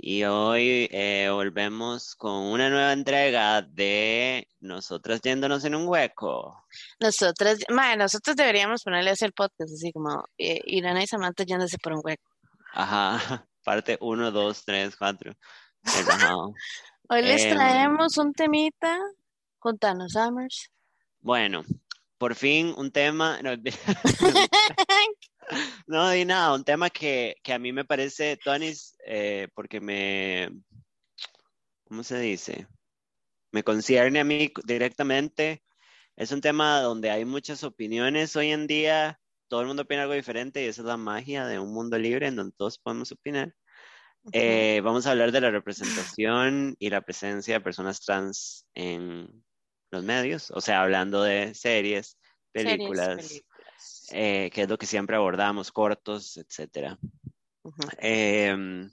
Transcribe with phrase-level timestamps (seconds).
[0.00, 6.64] Y hoy eh, volvemos con una nueva entrega de Nosotras yéndonos en un hueco.
[7.00, 11.78] Nosotras, madre, nosotros deberíamos ponerle a hacer podcast así como eh, Irana y Samantha yéndose
[11.78, 12.30] por un hueco.
[12.74, 15.32] Ajá, parte 1, 2, 3, 4.
[17.10, 17.54] Hoy les Em.
[17.56, 19.00] traemos un temita.
[19.58, 20.70] Contanos, Summers.
[21.20, 21.64] Bueno,
[22.18, 23.40] por fin un tema.
[23.42, 23.50] No,
[25.86, 30.50] no di nada, un tema que, que a mí me parece, Tonis, eh, porque me.
[31.84, 32.66] ¿Cómo se dice?
[33.52, 35.62] Me concierne a mí directamente.
[36.16, 39.20] Es un tema donde hay muchas opiniones hoy en día.
[39.48, 42.26] Todo el mundo opina algo diferente y esa es la magia de un mundo libre
[42.26, 43.54] en donde todos podemos opinar.
[44.32, 49.44] Eh, vamos a hablar de la representación y la presencia de personas trans en
[49.90, 52.18] los medios, o sea, hablando de series,
[52.52, 53.42] películas.
[54.12, 56.38] Eh, que es lo que siempre abordamos, cortos.
[57.98, 58.92] Em, There's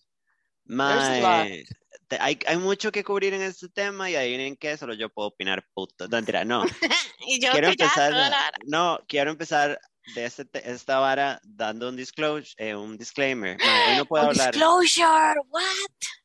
[0.66, 1.68] mae, a lot.
[2.08, 5.30] te- hay, hay mucho que cubrir en este tema y adivinen qué, solo yo puedo
[5.30, 6.08] opinar puto.
[6.08, 6.64] No, mentira, no.
[7.28, 9.80] Y yo quiero empezar, la no, quiero empezar
[10.14, 13.58] de este, te- esta vara dando un disclosure, eh, un disclaimer.
[13.60, 14.54] Hoy no puedo hablar.
[14.54, 15.64] disclosure, what?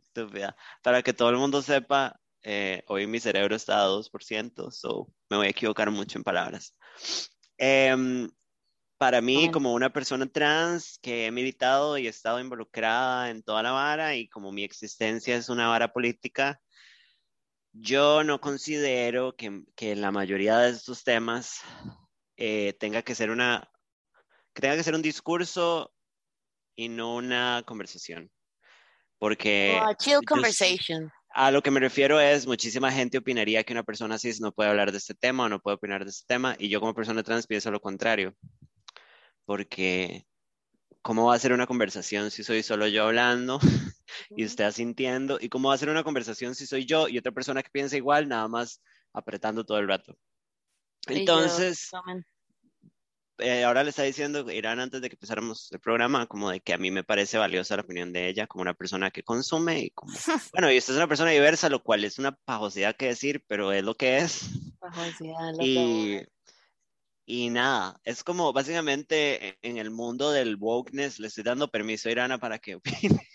[0.02, 0.54] estúpida.
[0.82, 5.36] Para que todo el mundo sepa, eh, hoy mi cerebro está a 2%, so me
[5.38, 6.74] voy a equivocar mucho en palabras.
[7.56, 8.28] Em,
[9.00, 9.52] para mí, Ujú.
[9.52, 14.14] como una persona trans que he militado y he estado involucrada en toda la vara
[14.14, 16.60] y como mi existencia es una vara política,
[17.72, 21.62] yo no considero que, que la mayoría de estos temas
[22.36, 23.66] eh, tenga que ser una,
[24.52, 25.94] que tenga que ser un discurso
[26.76, 28.30] y no una conversación.
[29.18, 31.10] Porque Oh, chill yo- conversation.
[31.30, 34.68] a lo que me refiero es, muchísima gente opinaría que una persona cis no puede
[34.68, 37.22] hablar de este tema o no puede opinar de este tema, y yo como persona
[37.22, 38.34] trans pienso lo contrario,
[39.50, 40.28] porque
[41.02, 43.58] ¿cómo va a ser una conversación si soy solo yo hablando
[44.36, 45.38] y usted asintiendo?
[45.40, 47.96] ¿Y cómo va a ser una conversación si soy yo y otra persona que piensa
[47.96, 48.80] igual, nada más
[49.12, 50.16] apretando todo el rato?
[51.08, 51.90] Entonces,
[53.38, 56.72] eh, ahora le está diciendo Irán antes de que empezáramos el programa, como de que
[56.72, 59.90] a mí me parece valiosa la opinión de ella como una persona que consume y
[59.90, 60.12] como,
[60.52, 63.72] bueno, y usted es una persona diversa, lo cual es una pajosidad que decir, pero
[63.72, 64.48] es lo que es.
[64.80, 65.74] Bajosidad, lo Y,
[66.18, 66.28] que-
[67.32, 72.08] y nada, es como básicamente en- en el mundo del wokeness le estoy dando permiso
[72.08, 72.74] a Irana para que
[73.14, 73.28] opine.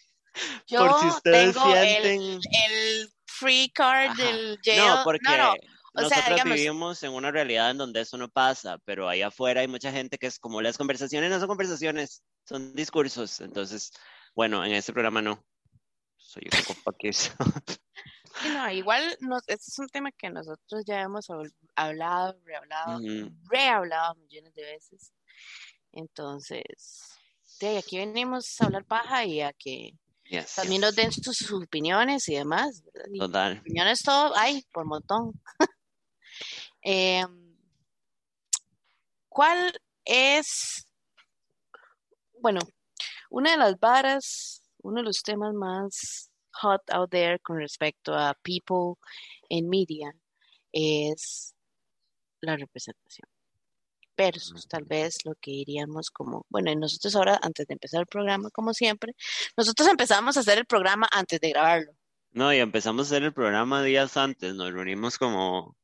[0.67, 2.39] Yo Por si ustedes tengo el, sienten...
[2.71, 4.23] el free card Ajá.
[4.23, 4.77] del jail.
[4.79, 5.53] No, porque no, no.
[5.53, 9.21] O sea, nosotros digamos- vivimos en una realidad en donde eso no pasa, pero ahí
[9.21, 13.39] afuera hay mucha gente que es como las conversaciones no son conversaciones, son discursos.
[13.39, 13.93] Entonces,
[14.35, 15.41] bueno, en este programa no.
[16.17, 16.81] Soy un poco
[18.53, 23.31] no, igual nos, este es un tema que nosotros ya hemos habl- hablado, rehablado, Ujú.
[23.49, 25.13] rehablado millones de veces.
[25.91, 26.63] Entonces,
[27.59, 29.93] de aquí venimos a hablar paja y a que
[30.27, 30.87] Yes, también yes.
[30.87, 32.83] nos den sus, sus opiniones y demás.
[33.19, 33.59] Total.
[33.59, 35.39] opiniones todo hay por montón.
[36.81, 37.55] Em,
[39.29, 40.87] ¿Cuál es,
[42.39, 42.59] bueno,
[43.29, 48.33] una de las varas, uno de los temas más hot out there con respecto a
[48.43, 48.95] people
[49.49, 50.13] en media
[50.71, 51.53] es
[52.41, 53.27] la representación?
[54.17, 58.07] Versus tal vez lo que diríamos como, bueno, y nosotros ahora, antes de empezar el
[58.07, 59.13] programa, como siempre,
[59.57, 61.91] nosotros empezamos a hacer el programa antes de grabarlo.
[62.31, 65.75] No, y empezamos a hacer el programa días antes, nos reunimos como,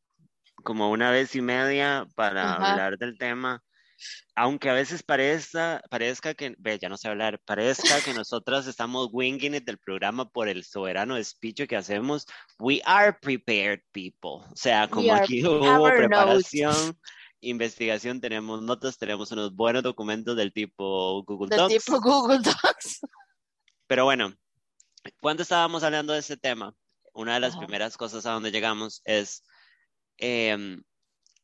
[0.64, 2.72] como una vez y media para Ajá.
[2.72, 3.64] hablar del tema,
[4.36, 9.10] aunque a veces parezca, parezca que, ve, ya no sé hablar, parezca que nosotras estamos
[9.12, 12.26] winging it del programa por el soberano speech que hacemos,
[12.60, 16.98] we are prepared people, o sea, como aquí hubo preparación,
[17.42, 21.86] investigación, tenemos notas, tenemos unos buenos documentos del tipo Google Del Docs.
[21.86, 23.00] tipo Google Docs.
[23.88, 24.34] Pero bueno,
[25.20, 26.74] cuando estábamos hablando de este tema,
[27.14, 27.60] una de las Ajá.
[27.60, 29.44] primeras cosas a donde llegamos es
[30.18, 30.82] em,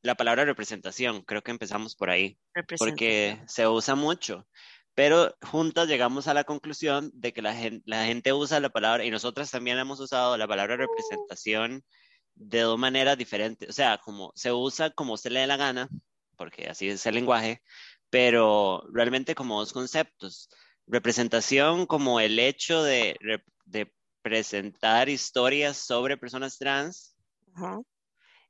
[0.02, 1.22] la palabra representación.
[1.24, 2.38] Creo que empezamos por ahí,
[2.78, 4.48] porque se usa mucho.
[4.94, 9.06] Pero juntas llegamos a la conclusión de que la gente, la gente usa la palabra,
[9.06, 11.84] y nosotras también hemos usado la palabra representación
[12.34, 13.70] de dos maneras diferentes.
[13.70, 15.90] O sea, como se usa como se le dé la gana,
[16.38, 17.62] porque así es el lenguaje,
[18.10, 20.50] pero realmente como dos conceptos.
[20.88, 23.18] Representación como el hecho de,
[24.22, 27.16] presentar historias sobre personas trans.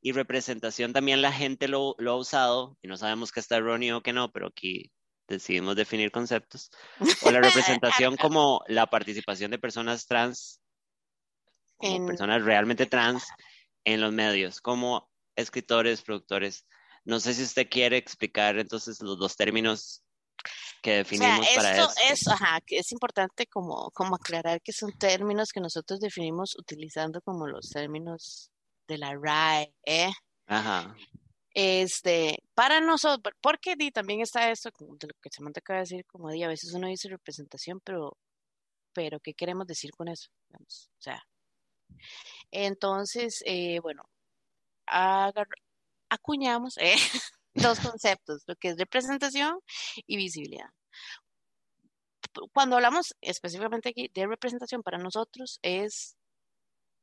[0.02, 3.98] Y representación también la gente lo, lo ha usado y no sabemos que está erróneo
[3.98, 4.92] o que no, pero aquí
[5.28, 6.70] decidimos definir conceptos.
[7.22, 10.62] O la representación como la participación de personas trans,
[11.76, 13.26] como En- personas realmente trans
[13.84, 16.66] en los medios, como escritores, productores.
[17.06, 20.04] No sé si usted quiere explicar entonces los dos términos
[20.82, 24.72] que definimos o sea, para esto es, ajá, que es importante como, como aclarar que
[24.72, 28.52] son términos que nosotros definimos utilizando como los términos
[28.88, 30.12] de la RAE, ¿eh?
[30.48, 30.96] Ajá.
[31.54, 35.84] Este, para nosotros, porque di, también está esto, de lo que se me acaba de
[35.84, 38.18] decir, como di, a veces uno dice representación, pero,
[38.94, 40.30] pero ¿qué queremos decir con eso?
[40.50, 41.24] Digamos, o sea,
[42.52, 44.04] entonces, eh, bueno,
[46.10, 46.96] acuñamos eh,
[47.54, 49.60] dos conceptos, lo que es representación
[50.06, 50.70] y visibilidad.
[52.54, 56.16] Cuando hablamos específicamente aquí de representación para nosotros es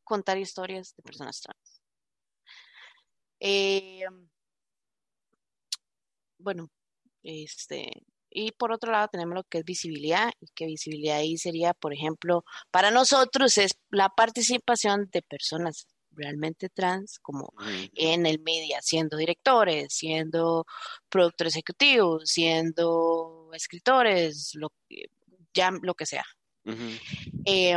[0.05, 1.74] contar historias de personas trans.
[3.47, 4.05] Eh,
[6.39, 6.71] bueno,
[7.23, 7.91] este,
[8.31, 11.93] y por otro lado tenemos lo que es visibilidad, y que visibilidad ahí sería, por
[11.93, 17.53] ejemplo, para nosotros es la participación de personas realmente trans, como
[17.95, 20.65] en el media, siendo directores, siendo
[21.11, 25.07] productores ejecutivos, siendo escritores, lo, que-
[25.53, 26.25] ya lo que sea.
[27.45, 27.77] Eh,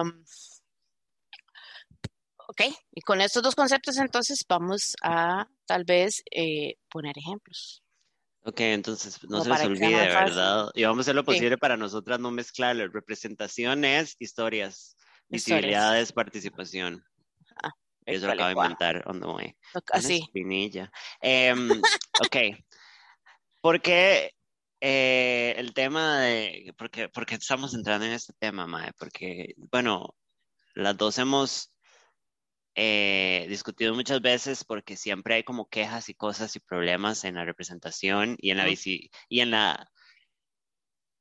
[2.60, 7.84] ok, y con estos dos conceptos entonces vamos a tal vez eh, poner ejemplos.
[8.44, 9.90] Ok, entonces no se les olvide.
[9.96, 10.70] ¿verdad?
[10.74, 11.26] Y vamos a hacer lo Sí.
[11.26, 12.88] posible para nosotras no mezclarlo.
[12.88, 14.96] Representación es historias,
[15.30, 15.30] Historias.
[15.30, 17.04] visibilidad es participación.
[17.62, 17.72] Ah,
[18.06, 19.56] Eso lo acabo de inventar on the way.
[19.92, 20.22] Así.
[20.24, 20.90] espinilla.
[21.22, 21.70] Em,
[22.32, 22.38] ok.
[23.62, 24.32] ¿Por qué
[24.80, 26.74] eh, el tema de...
[26.78, 28.94] ¿por qué, por qué estamos entrando en este tema, Mae?
[28.98, 30.16] Porque, bueno,
[30.74, 31.74] las dos hemos
[32.78, 37.46] eh, discutido muchas veces porque siempre hay como quejas y cosas y problemas en la
[37.46, 38.70] representación y en la, Ujú.
[38.70, 39.92] visi- y en la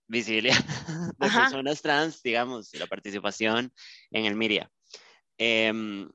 [0.09, 0.55] visibilidad
[1.19, 1.31] de Ajá.
[1.31, 3.73] personas trans, digamos, y la participación
[4.11, 4.71] en el media.
[5.39, 6.11] Em,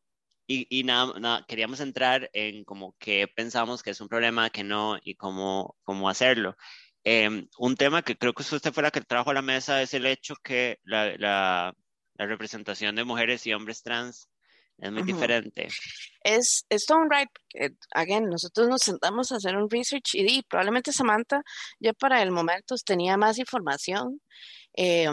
[0.48, 4.66] y y nada, nada, queríamos entrar en como qué pensamos que es un problema, que
[4.66, 6.58] no, y cómo, cómo hacerlo.
[7.06, 9.96] Em, un tema que creo que usted fue la que trajo a la mesa es
[9.96, 11.76] el hecho que la, la,
[12.16, 14.31] la representación de mujeres y hombres trans
[14.82, 15.68] es muy diferente.
[16.24, 17.30] Es, es todo un right,
[17.94, 21.42] again, nosotros nos sentamos a hacer un research y, probablemente Samantha
[21.80, 24.22] ya para el momento tenía más información
[24.76, 25.08] eh,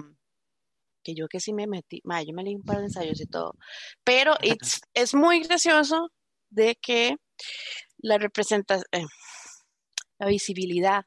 [1.02, 3.26] que yo que sí me metí, ma, yo me leí un par de ensayos y
[3.26, 3.56] todo,
[4.04, 6.10] pero it's- es muy gracioso
[6.50, 7.16] de que
[7.98, 9.06] la representación,
[10.18, 11.04] la visibilidad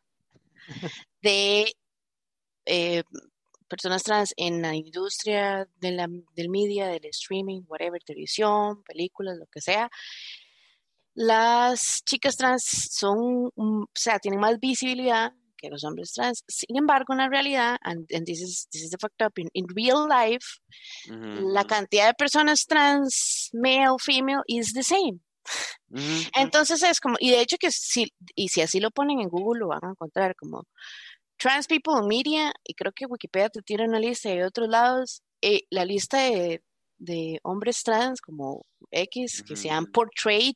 [1.21, 1.73] de
[2.65, 3.03] eh,
[3.71, 9.45] personas trans en la industria de la- del media, del streaming, whatever, televisión, películas, lo
[9.47, 9.89] que sea.
[11.13, 16.43] Las chicas trans son, o sea, tienen más visibilidad que los hombres trans.
[16.47, 19.47] Sin embargo, en la realidad, and, and this is, this is the fucked up, in,
[19.53, 20.45] in real life,
[21.53, 25.19] la cantidad de personas trans, male, female, is the same.
[26.35, 29.59] Entonces es como, y de hecho que si, y si así lo ponen en Google
[29.59, 30.63] lo van a encontrar como
[31.41, 34.67] Trans People in Media, y creo que Wikipedia te tiene una lista y de otros
[34.69, 36.61] lados, eh, la lista de,
[36.99, 39.91] de hombres trans como X que se han Ujú.
[39.93, 40.53] portrayed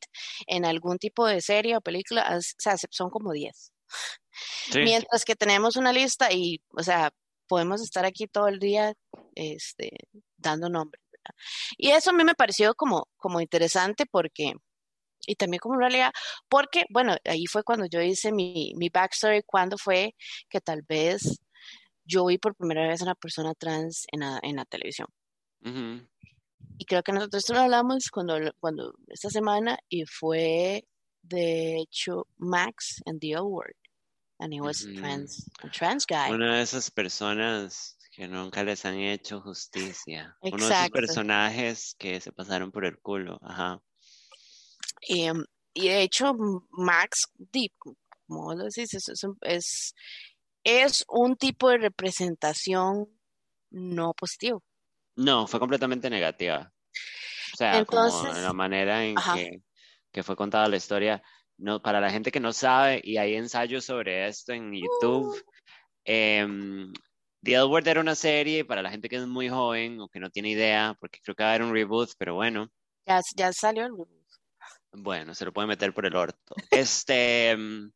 [0.48, 3.72] en algún tipo de serie o película, o sea, se- son como 10.
[4.72, 4.80] Sí.
[4.80, 7.12] Mientras que tenemos una lista y, o sea,
[7.48, 8.94] podemos estar aquí todo el día
[9.36, 9.89] este,
[10.38, 11.01] dando nombres.
[11.77, 14.54] Y eso a mí me pareció como, como interesante porque,
[15.27, 16.12] y también como realidad,
[16.50, 20.15] porque, bueno, ahí fue cuando yo hice mi, mi backstory, cuando fue
[20.50, 21.39] que tal vez
[22.03, 25.07] yo vi por primera vez a una persona trans en la, en la televisión.
[25.62, 26.07] Ujú.
[26.77, 30.86] Y creo que nosotros lo hablamos cuando, cuando esta semana y fue,
[31.22, 33.75] de hecho, Max en The L Word.
[34.38, 35.00] And he was Ujú.
[35.00, 36.31] trans, a trans guy.
[36.31, 40.38] Una de esas personas que nunca les han hecho justicia.
[40.41, 40.91] Uno de esos Exacto.
[40.91, 43.39] personajes que se pasaron por el culo.
[43.41, 43.81] Ajá.
[45.07, 45.43] Y, um,
[45.74, 46.33] y de hecho,
[46.71, 47.71] Max, di,
[48.27, 53.07] como lo decís, es, es, un- es, un tipo de representación
[53.71, 54.63] no positivo.
[55.15, 56.71] No, fue completamente negativa.
[57.53, 59.62] O sea, como Entonces, la manera en que,
[60.12, 61.21] que fue contada la historia.
[61.57, 65.41] No, para la gente que no sabe, y hay ensayos sobre esto en YouTube.
[66.03, 66.91] em,
[67.41, 70.19] The L Word era una serie para la gente que es muy joven o que
[70.19, 72.69] no tiene idea, porque creo que va a haber un reboot, pero bueno.
[73.05, 74.14] Ya, ya salió el reboot.
[74.98, 76.56] Bueno, se lo puede meter por el orto.
[76.72, 77.92] Este mm,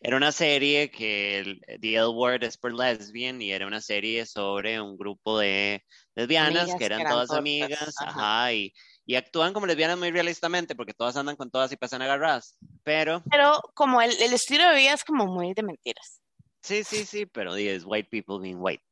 [0.00, 4.26] era una serie que el, The L Word es por lesbian y era una serie
[4.26, 8.10] sobre un grupo de lesbianas Amigas que eran que eran todas tortas, amigas, ajá.
[8.10, 8.72] ajá, y,
[9.06, 12.58] y actúan como lesbianas muy realistamente porque todas andan con todas y pasan agarradas.
[12.82, 16.20] Pero, Pero como el, el estilo de vida es como muy de mentiras.
[16.62, 18.82] sí, sí, sí, pero es white people being white.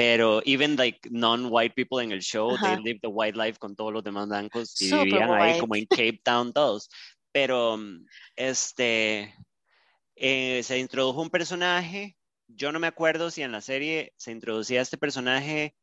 [0.00, 2.80] Pero even like non-white people en el show, they Ajá.
[2.80, 5.60] live the white life con todos los demás blancos y Super vivían ahí white.
[5.60, 6.88] como en Cape Town todos.
[7.32, 7.78] Pero
[8.34, 9.34] este
[10.16, 12.16] eh, se introdujo un personaje
[12.56, 15.74] yo no me acuerdo si en la serie se introducía este personaje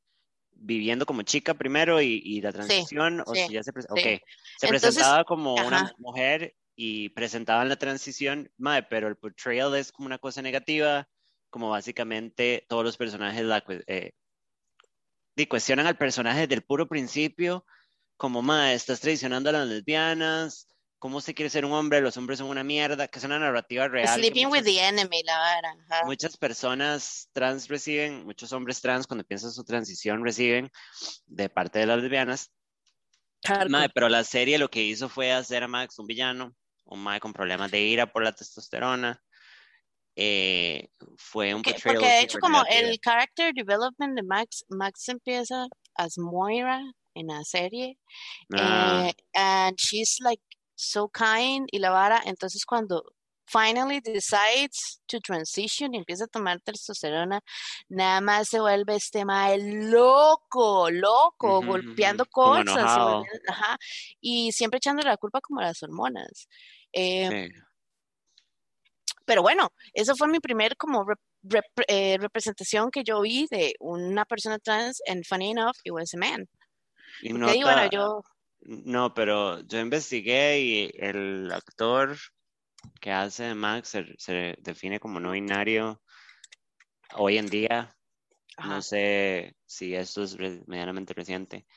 [0.51, 4.19] viviendo como chica primero y, la transición, o si ya se, okay.
[4.57, 10.07] se presentaba como una mujer y presentaban la transición, madre, pero el portrayal es como
[10.07, 11.07] una cosa negativa,
[11.57, 14.11] como básicamente todos los personajes la, eh,
[15.49, 17.65] cuestionan al personaje desde el puro principio,
[18.15, 20.67] como, madre, estás traicionando a las lesbianas,
[20.99, 23.87] cómo se quiere ser un hombre, los hombres son una mierda, que es una narrativa
[23.87, 24.19] real.
[24.19, 25.75] Sleeping with the enemy, la vara.
[26.05, 30.69] Muchas personas trans reciben, muchos hombres trans cuando piensan su transición reciben
[31.25, 32.51] de parte de las lesbianas.
[33.95, 37.33] pero la serie lo que hizo fue hacer a Max un villano, un mae con
[37.33, 39.23] problemas de ira por la testosterona.
[40.19, 46.17] Eh, fue un Porque de hecho como el character development de Max, Max empieza as
[46.17, 46.81] Moira
[47.13, 47.99] en la serie.
[48.55, 49.09] Ah.
[49.09, 50.41] Eh, and she's like
[50.75, 52.19] so kind y la vara.
[52.25, 53.03] Entonces cuando
[53.45, 57.41] finally decides to transition y empieza a tomar testosterona,
[57.87, 63.23] nada más se vuelve este mae loco, loco, golpeando cosas.
[64.19, 66.47] y siempre echando la culpa como a las hormonas.
[66.91, 67.49] Eh,
[69.27, 71.05] pero bueno, eso fue mi primer como
[71.87, 76.17] eh, representación que yo vi de una persona trans en Funny Enough, It Was a
[76.17, 76.47] Man.
[77.21, 78.23] Y no, yo...
[78.61, 82.17] no, pero yo investigué y el actor
[83.01, 86.01] que hace Max se, define como no binario
[87.15, 87.93] hoy en día.
[88.63, 91.67] No sé si esto es medianamente reciente.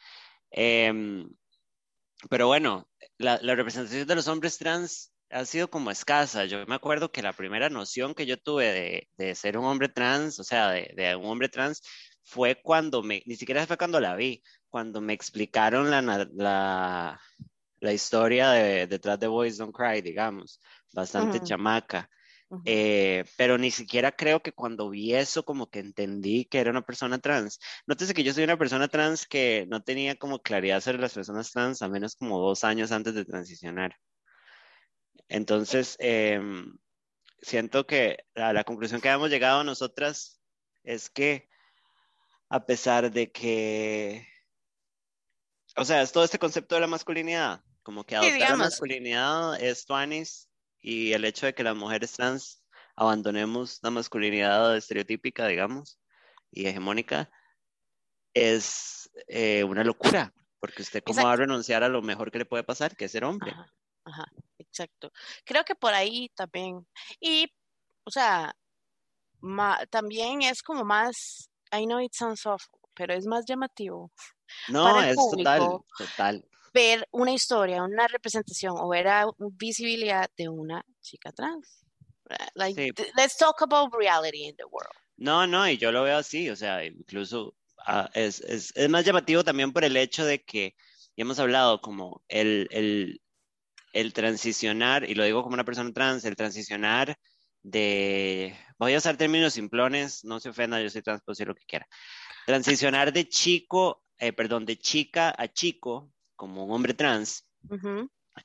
[0.52, 1.28] Em,
[2.28, 2.88] pero bueno,
[3.18, 6.44] la, representación de los hombres trans ha sido como escasa.
[6.44, 10.38] Yo me acuerdo que la primera noción que yo tuve de, ser un hombre trans,
[10.38, 11.82] o sea, de, un hombre trans,
[12.22, 16.02] fue cuando me, ni siquiera fue cuando la vi, cuando me explicaron la,
[17.80, 20.60] la, historia de, detrás de Boys Don't Cry, digamos,
[20.92, 22.08] bastante chamaca.
[22.64, 26.82] Eh, pero ni siquiera creo que cuando vi eso como que entendí que era una
[26.82, 27.60] persona trans.
[27.86, 31.52] Nótese que yo soy una persona trans que no tenía como claridad sobre las personas
[31.52, 33.94] trans a menos como dos años antes de transicionar.
[35.28, 36.76] Entonces, em,
[37.40, 40.40] siento que la, conclusión que hemos llegado nosotras
[40.82, 41.48] es que
[42.48, 44.26] a pesar de que,
[45.76, 49.86] o sea, es todo este concepto de la masculinidad, como que adoptar la masculinidad es
[49.86, 50.50] tuanis
[50.80, 52.64] y el hecho de que las mujeres trans
[52.96, 56.00] abandonemos la masculinidad estereotípica, digamos,
[56.50, 57.30] y hegemónica,
[58.34, 62.46] es eh, una locura, porque usted cómo va a renunciar a lo mejor que le
[62.46, 63.54] puede pasar, que es ser hombre.
[64.04, 64.26] Ajá,
[64.70, 65.12] exacto.
[65.44, 66.86] Creo que por ahí también,
[67.20, 67.46] y,
[68.04, 68.54] o sea,
[69.90, 74.10] también es como más, I know it sounds awful, pero es más llamativo.
[74.68, 80.84] No, es total, total ver una historia, una representación o ver a visibilidad de una
[81.00, 81.84] chica trans.
[82.54, 84.94] Like, let's talk about reality in the world.
[85.16, 87.54] No, no, y yo lo veo así, o sea, incluso
[87.86, 90.76] ah, es, es, es, más llamativo también por el hecho de que,
[91.16, 93.20] ya hemos hablado, como el, el,
[93.92, 97.16] el transicionar, y lo digo como una persona trans, el transicionar
[97.62, 101.54] de, voy a usar términos simplones, no se ofenda, yo soy trans, puedo decir lo
[101.54, 101.86] que quiera.
[102.46, 107.46] Transicionar de chico, eh, perdón, de chica a chico, como un hombre trans,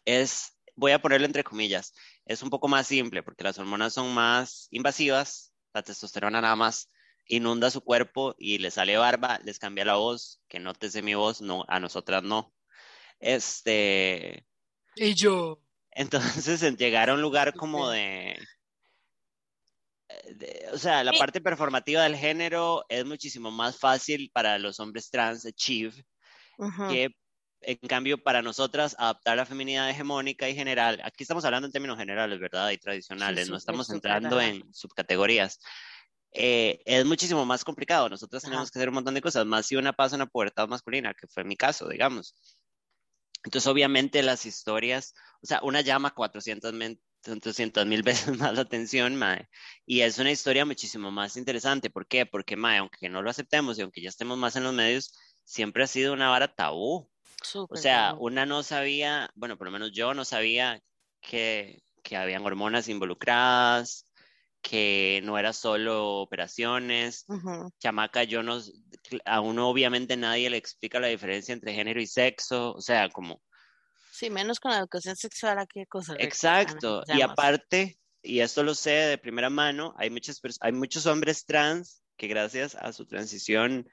[0.04, 1.94] es, voy a ponerlo entre comillas,
[2.26, 6.90] es un poco más simple porque las hormonas son más invasivas, la testosterona nada más
[7.28, 11.42] inunda su cuerpo y le sale barba, les cambia la voz, que nótese mi voz,
[11.42, 12.54] no, a nosotras no.
[13.20, 14.46] Este...
[14.96, 15.60] Y yo.
[15.92, 18.38] Entonces, en llegar a un lugar como de,
[20.72, 25.46] o sea, la parte performativa del género es muchísimo más fácil para los hombres trans
[25.46, 26.06] achieve
[26.90, 27.16] que
[27.62, 31.98] en cambio, para nosotras, adaptar la feminidad hegemónica y general, aquí estamos hablando en términos
[31.98, 32.70] generales, ¿verdad?
[32.70, 35.60] Y tradicionales, no estamos entrando en subcategorías.
[36.32, 38.08] Eh, es muchísimo más complicado.
[38.10, 41.14] Nosotros tenemos que hacer un montón de cosas, más si una pasa una pubertad masculina,
[41.14, 42.36] que fue mi caso, digamos.
[43.46, 49.48] Entonces, obviamente, las historias, o sea, una llama 400 mil veces más la atención, mae.
[49.86, 51.90] Y es una historia muchísimo más interesante.
[51.90, 52.26] ¿Por qué?
[52.26, 55.14] Porque, mae, aunque no lo aceptemos y aunque ya estemos más en los medios,
[55.46, 57.10] siempre ha sido una vara tabú
[57.54, 60.82] o sea, una no sabía, bueno, por lo menos yo no sabía
[61.22, 64.06] que, que habían hormonas involucradas,
[64.68, 67.26] que no era solo operaciones.
[67.80, 68.60] Chamaca, yo no,
[69.24, 73.44] a uno obviamente nadie le explica la diferencia entre género y sexo, o sea, como...
[74.12, 76.16] Sí, menos con la educación sexual, qué cosa.
[76.18, 81.46] Exacto, y aparte, y esto lo sé de primera mano, hay, muchas, hay muchos hombres
[81.46, 83.88] trans que gracias a su transición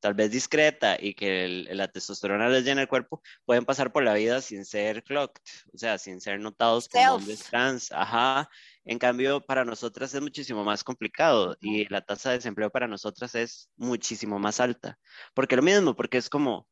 [0.00, 4.14] tal vez discreta y que la testosterona les llena el cuerpo, pueden pasar por la
[4.14, 7.92] vida sin ser clocked, o sea, sin ser notados como hombres trans.
[7.92, 8.48] Ajá.
[8.88, 13.34] En cambio, para nosotras es muchísimo más complicado y la tasa de desempleo para nosotras
[13.34, 14.98] es muchísimo más alta.
[15.34, 16.66] Porque lo mismo, porque es como,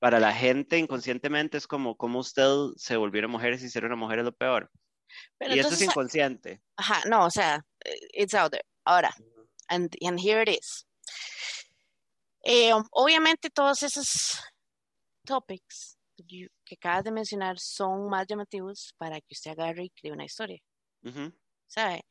[0.00, 4.18] para la gente inconscientemente es como, como usted se volviera mujer y ser una mujer
[4.18, 4.68] es lo peor.
[5.38, 6.60] y eso es inconsciente.
[6.76, 7.64] Ajá, no, o sea,
[8.12, 8.64] it's out there.
[8.84, 9.14] Ahora,
[9.68, 10.84] and, and here it is.
[12.44, 14.40] Eh, obviamente todos esos
[15.24, 20.24] topics que acabas de mencionar son más llamativos para que usted agarre y cree una
[20.24, 20.60] historia.
[21.68, 22.02] ¿Sabe?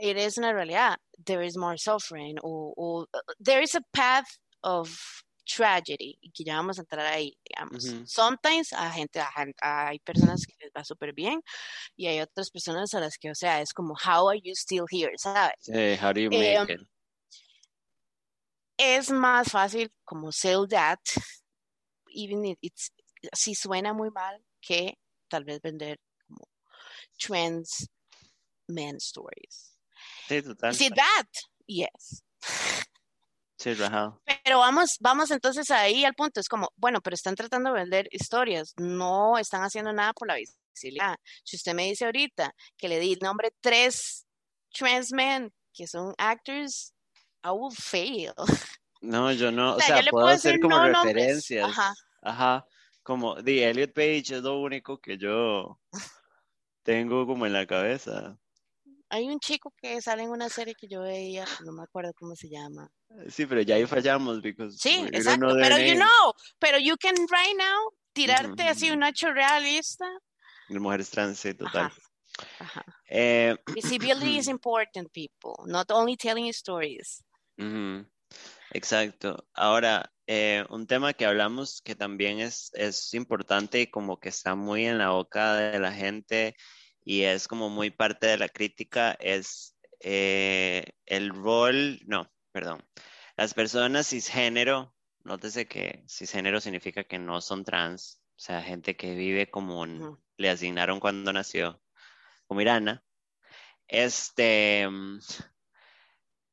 [0.00, 0.96] It is una realidad.
[1.24, 3.06] There is more suffering or,
[3.38, 4.90] there is a path of
[5.46, 7.84] tragedy y que ya vamos a entrar ahí, digamos.
[8.08, 9.20] Sometimes a gente,
[9.60, 11.40] hay personas que les va súper bien
[11.96, 14.86] y hay otras personas a las que, o sea, es como, how are you still
[14.90, 16.00] here, ¿sabes?
[16.00, 16.80] how do you make em, it?
[18.78, 21.00] es más fácil como sell that,
[22.08, 22.90] even if it's,
[23.34, 24.94] si suena muy mal, que
[25.28, 25.98] tal vez vender
[27.20, 27.88] trends
[28.68, 29.76] men stories.
[30.28, 30.74] Sí, total.
[30.74, 31.26] See that?
[31.66, 32.24] Yes.
[33.56, 33.76] Sí,
[34.44, 36.40] Pero vamos, vamos entonces ahí al punto.
[36.40, 40.36] Es como, bueno, pero están tratando de vender historias, no están haciendo nada por la
[40.36, 41.16] visibilidad.
[41.44, 44.26] Si usted me dice ahorita que le di el nombre tres
[44.72, 46.94] trans men que son actors,
[47.44, 48.32] I will fail.
[49.02, 51.68] No, yo no, o sea, puedo, hacer como referencias.
[51.68, 51.94] Ajá.
[52.22, 52.66] Ajá.
[53.02, 55.80] Como, The Elliot Page es lo único que yo
[56.82, 58.38] tengo como en la cabeza.
[59.08, 62.36] Hay un chico que sale en una serie que yo veía, no me acuerdo cómo
[62.36, 62.88] se llama.
[63.28, 67.56] Sí, pero ya ahí fallamos, because Sí, exacto, pero you know, pero you can right
[67.58, 70.06] now tirarte así un hecho realista.
[70.68, 71.90] De mujeres trans, sí, total.
[72.60, 72.84] Ajá.
[73.08, 77.24] Eh, Visibility is important, people, not only telling stories.
[78.72, 79.44] Exacto.
[79.54, 84.54] Ahora, eh, un tema que hablamos que también es, es importante y como que está
[84.54, 86.54] muy en la boca de la gente
[87.04, 92.80] y es como muy parte de la crítica es eh, el rol, no, perdón,
[93.36, 99.16] las personas cisgénero, nótese que cisgénero significa que no son trans, o sea, gente que
[99.16, 99.84] vive como
[100.36, 101.82] le asignaron cuando nació,
[102.46, 103.02] como Irana,
[103.88, 104.88] este,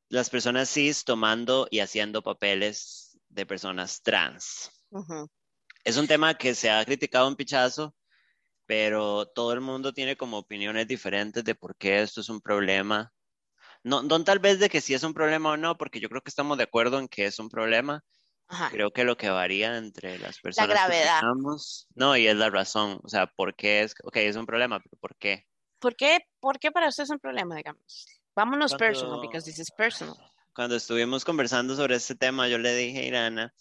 [0.10, 4.72] las personas cis tomando y haciendo papeles de personas trans.
[5.84, 7.96] Es un tema que se ha criticado un pichazo,
[8.66, 13.14] pero todo el mundo tiene como opiniones diferentes de por qué esto es un problema.
[13.84, 16.22] No, no tal vez de que si es un problema o no, porque yo creo
[16.22, 18.04] que estamos de acuerdo en que es un problema.
[18.72, 20.70] Creo que lo que varía entre las personas.
[20.70, 21.22] La gravedad.
[21.96, 23.00] no, y es la razón.
[23.04, 23.94] O sea, ¿por qué es?
[24.04, 25.46] Ok, es un problema, pero ¿por qué?
[25.80, 28.06] ¿Por qué, ¿Por qué para usted es un problema, digamos?
[28.36, 30.16] Vámonos personal, because this is personal.
[30.58, 33.54] Cuando estuvimos conversando sobre este tema, yo le dije a Irana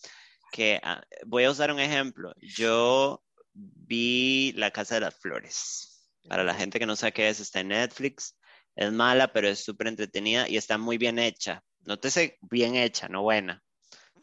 [0.50, 2.34] que ah, voy a usar un ejemplo.
[2.40, 6.08] Yo vi La Casa de las Flores.
[6.26, 8.34] Para la gente que no sabe qué es, está en Netflix.
[8.74, 11.62] Es mala, pero es súper entretenida y está muy bien hecha.
[11.80, 13.62] Nótese bien hecha, no buena.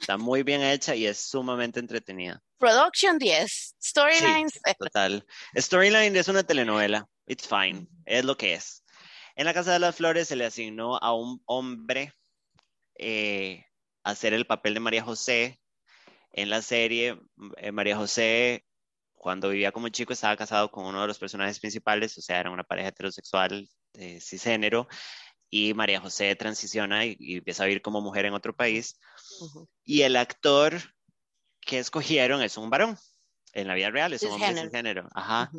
[0.02, 2.42] Está muy bien hecha y es sumamente entretenida.
[2.58, 4.60] Production 10, storylines.
[4.80, 5.24] total.
[5.56, 7.08] Storyline es una telenovela.
[7.28, 7.88] It's fine.
[8.08, 8.84] Es lo que es.
[9.36, 12.12] En la Casa de las Flores se le asignó a un hombre
[12.96, 13.66] eh,
[14.04, 15.60] hacer el papel de María José.
[16.32, 17.20] En la serie,
[17.58, 18.66] eh, María José,
[19.14, 22.50] cuando vivía como chico, estaba casado con uno de los personajes principales, o sea, era
[22.50, 24.88] una pareja heterosexual de cisgénero,
[25.50, 29.00] y María José transiciona y, empieza a vivir como mujer en otro país.
[29.84, 30.82] Y el actor
[31.62, 32.98] que escogieron es un varón
[33.54, 35.08] en la vida real, es un hombre cisgénero.
[35.14, 35.52] Ajá.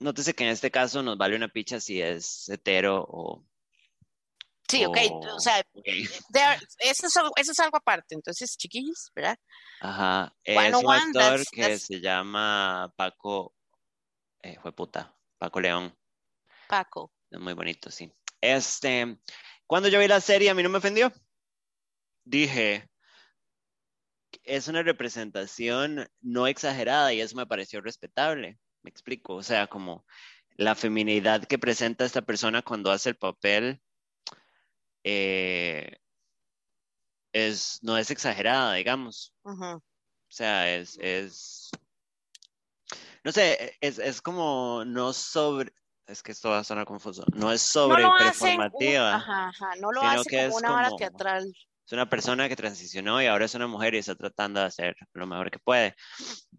[0.00, 3.44] Nótese que en este caso nos vale una picha si es hetero o.
[4.68, 4.98] Sí, ok,
[5.32, 5.62] o sea,
[6.78, 9.36] eso, es, algo aparte, entonces, chiquillos, ¿verdad?
[9.80, 13.54] Ajá, es un actor que se llama Paco,
[14.42, 15.96] eh, fue puta, Paco León.
[16.68, 17.12] Paco.
[17.30, 18.12] Es muy bonito, sí.
[18.40, 19.18] Este,
[19.66, 21.12] cuando yo vi la serie, a mí no me ofendió.
[22.24, 22.88] Dije,
[24.42, 28.58] es una representación no exagerada y eso me pareció respetable.
[28.82, 30.04] Me explico, o sea, como
[30.56, 33.80] la feminidad que presenta esta persona cuando hace el papel
[35.08, 35.98] eh,
[37.32, 39.32] es, no es exagerada, digamos.
[39.44, 39.80] O
[40.28, 41.70] sea, es, es,
[43.22, 45.72] no sé, es, es, como no sobre,
[46.06, 49.14] es que esto va a sonar confuso, no es sobre no performativa.
[49.14, 51.52] ajá, ajá, no lo hace como una hora teatral
[51.86, 54.96] es una persona que transicionó y ahora es una mujer y está tratando de hacer
[55.12, 55.94] lo mejor que puede.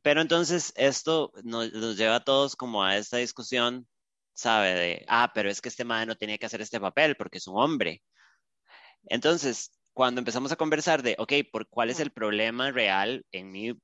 [0.01, 3.85] Pero entonces esto nos, lleva a todos como a esta discusión,
[4.33, 4.73] ¿sabe?
[4.73, 7.47] De, ah, pero es que este madre no tenía que hacer este papel porque es
[7.47, 8.01] un hombre.
[9.09, 13.77] Entonces, cuando empezamos a conversar de, ok, ¿por cuál es el problema real en mi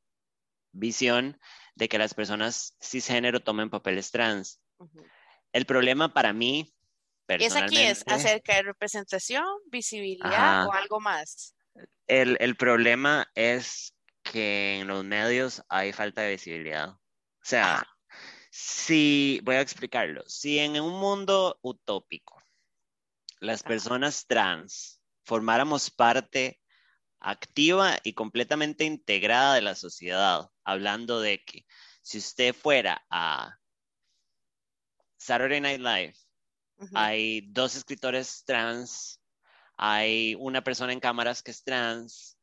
[0.71, 1.39] visión
[1.75, 4.61] de que las personas cisgénero tomen papeles trans?
[5.51, 6.73] El problema para mí,
[7.25, 7.91] personalmente...
[7.91, 11.55] ¿Es aquí es acerca de representación, visibilidad o algo más?
[12.07, 16.89] El, el problema es que en los medios hay falta de visibilidad.
[16.89, 17.85] O sea,
[18.49, 22.41] si, voy a explicarlo, si en un mundo utópico
[23.39, 26.61] las personas trans formáramos parte
[27.19, 31.65] activa y completamente integrada de la sociedad, hablando de que
[32.01, 33.57] si usted fuera a
[35.17, 36.15] Saturday Night Live,
[36.93, 39.21] hay dos escritores trans,
[39.77, 42.37] hay una persona en cámaras que es trans,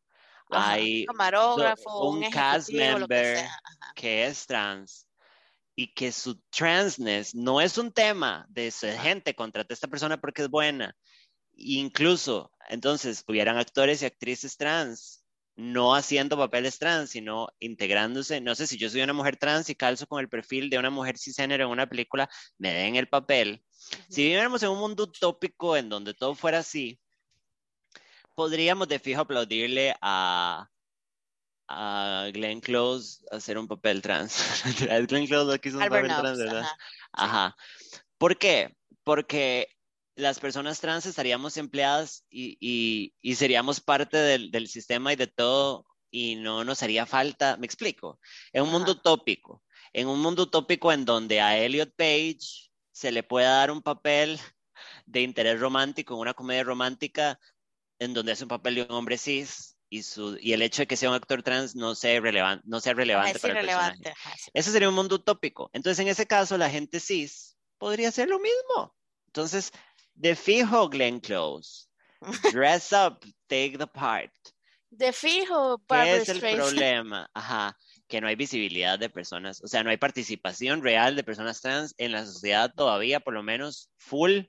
[0.49, 3.47] hay camarógrafo, un, cast member
[3.95, 5.07] que, es trans
[5.77, 10.43] y que su transness no es un tema de gente, contrata a esta persona porque
[10.43, 10.97] es buena.
[11.63, 15.21] Incluso, entonces, hubieran actores y actrices trans
[15.61, 18.41] no haciendo papeles trans, sino integrándose.
[18.41, 20.91] No sé si yo soy una mujer trans y calzo con el perfil de una
[20.91, 23.63] mujer cisgénero en una película, me den el papel.
[24.09, 26.99] Si viviéramos en un mundo utópico en donde todo fuera así,
[28.35, 30.67] podríamos de fijo aplaudirle a,
[31.69, 34.63] a Glenn Close hacer un papel trans.
[35.09, 36.65] Glenn Close aquí un papel trans, ¿verdad?
[37.13, 37.55] Ajá.
[38.17, 38.75] ¿Por qué?
[39.05, 39.69] Porque
[40.21, 46.65] las personas trans estaríamos empleadas y, seríamos parte del, sistema y de todo y no
[46.65, 48.19] nos haría falta, me explico,
[48.53, 53.23] en un mundo utópico, en un mundo utópico en donde a Elliot Page se le
[53.23, 54.41] pueda dar un papel
[55.07, 57.39] de interés romántico en una comedia romántica
[57.99, 60.87] en donde hace un papel de un hombre cis y, su, y el hecho de
[60.87, 64.15] que sea un actor trans no sea, relevante no sea relevante para el personaje.
[64.55, 65.69] Ese sería un mundo utópico.
[65.73, 68.95] Entonces, en ese caso, la gente cis podría hacer lo mismo.
[69.27, 69.73] Entonces,
[70.15, 71.87] de fijo, Glenn Close.
[72.53, 74.33] Dress up, take the part.
[74.91, 77.31] De fijo, ¿Qué es el problema?
[77.33, 77.77] Ajá,
[78.09, 81.95] que no hay visibilidad de personas, o sea, no hay participación real de personas trans
[81.97, 84.41] en la sociedad todavía, por lo menos full.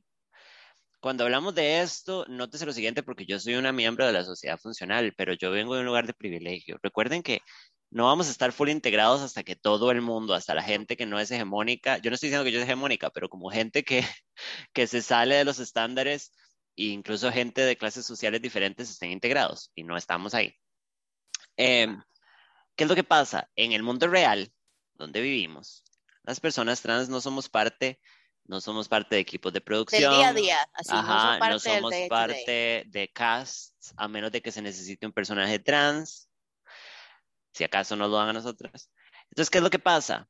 [0.99, 4.57] Cuando hablamos de esto, nótese lo siguiente, porque yo soy una miembro de la sociedad
[4.57, 6.79] funcional, pero yo vengo de un lugar de privilegio.
[6.81, 7.41] Recuerden que
[7.91, 11.05] no vamos a estar full integrados hasta que todo el mundo, hasta la gente que
[11.05, 14.03] no es hegemónica, yo no estoy diciendo que yo sea hegemónica, pero como gente que,
[14.73, 16.31] que se sale de los estándares
[16.77, 20.55] e incluso gente de clases sociales diferentes estén integrados y no estamos ahí.
[21.57, 22.01] Em,
[22.77, 23.49] ¿Qué es lo que pasa?
[23.55, 24.53] En el mundo real,
[24.93, 25.83] donde vivimos,
[26.23, 27.99] las personas trans no somos parte,
[28.45, 30.15] no somos parte de equipos de producción.
[30.15, 34.61] día a día, así Ajá, no somos parte de casts, a menos de que se
[34.61, 36.30] necesite un personaje trans
[37.53, 38.91] si acaso no lo hagan nosotras.
[39.29, 40.27] Entonces, ¿qué es lo que pasa?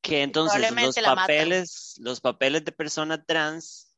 [0.00, 3.94] Que entonces los papeles, los papeles de persona trans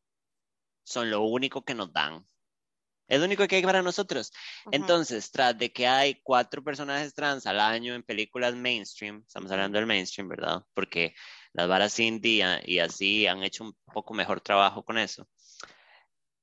[0.84, 2.26] son lo único que nos dan.
[3.06, 4.32] Es lo único que hay para nosotros.
[4.70, 9.78] Entonces, tras de que hay cuatro personajes trans al año en películas mainstream, estamos hablando
[9.78, 10.64] del mainstream, ¿verdad?
[10.72, 11.14] Porque
[11.52, 15.28] las varas indie y así han hecho un poco mejor trabajo con eso.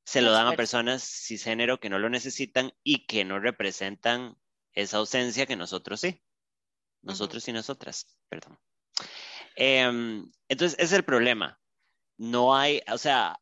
[0.06, 4.36] Se lo dan a personas cisgénero que no lo necesitan y que no representan
[4.74, 6.22] esa ausencia que nosotros sí.
[7.02, 8.60] Nosotros y nosotras, perdón.
[9.56, 11.60] Em, entonces, ese es el problema.
[12.18, 13.40] No hay, o sea,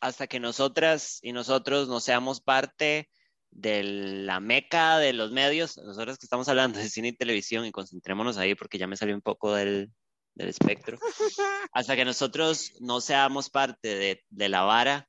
[0.00, 3.08] hasta que nosotras y nosotros no seamos parte
[3.50, 7.72] de la meca de los medios, nosotros que estamos hablando de cine y televisión, y
[7.72, 9.92] concentrémonos ahí porque ya me salió un poco del,
[10.34, 10.98] del espectro,
[11.72, 15.08] hasta que nosotros no seamos parte de, de la vara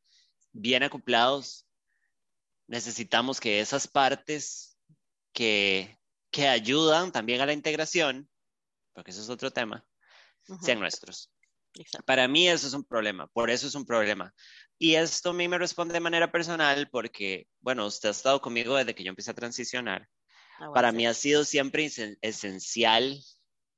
[0.52, 1.66] bien acoplados,
[2.68, 4.73] necesitamos que esas partes
[5.34, 5.98] que,
[6.32, 8.30] que ayudan también a la integración,
[8.94, 9.86] porque eso es otro tema,
[10.62, 11.32] sean nuestros.
[12.06, 14.34] Para mí eso es un problema, por eso es un problema.
[14.78, 18.76] Y esto a mí me responde de manera personal porque, bueno, usted ha estado conmigo
[18.76, 20.08] desde que yo empecé a transicionar.
[20.60, 21.90] Ah, Para mí ha sido siempre
[22.22, 23.20] esencial,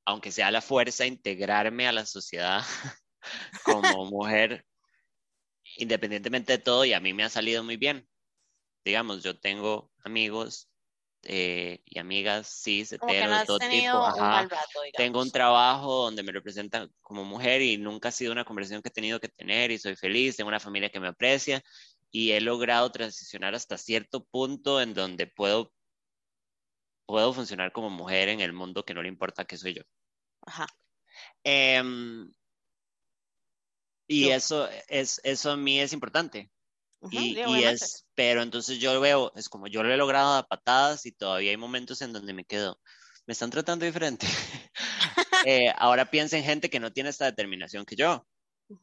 [0.06, 2.64] aunque sea la fuerza, integrarme a la sociedad
[3.64, 4.66] como mujer,
[5.78, 8.08] independientemente de todo, y a mí me ha salido muy bien.
[8.84, 10.70] Digamos, yo tengo amigos
[11.26, 14.14] eh, y amigas cis, hetero, de todo tipo.
[14.96, 18.90] Tengo un trabajo donde me representan como mujer y nunca ha sido una conversación que
[18.90, 21.64] he tenido que tener y soy feliz, tengo una familia que me aprecia
[22.12, 25.74] y he logrado transicionar hasta cierto punto en donde puedo,
[27.06, 29.84] puedo funcionar como mujer en el mundo que no le importa que soy yo.
[30.46, 30.68] Ajá.
[31.44, 32.32] Em,
[34.08, 36.52] y eso, es, eso a mí es importante
[37.12, 41.12] y, es, pero entonces yo veo, es como yo lo he logrado a patadas y
[41.12, 42.80] todavía hay momentos en donde me quedo,
[43.28, 44.28] me están tratando diferente.
[45.48, 48.28] Eh, ahora piensa en gente que no tiene esta determinación que yo.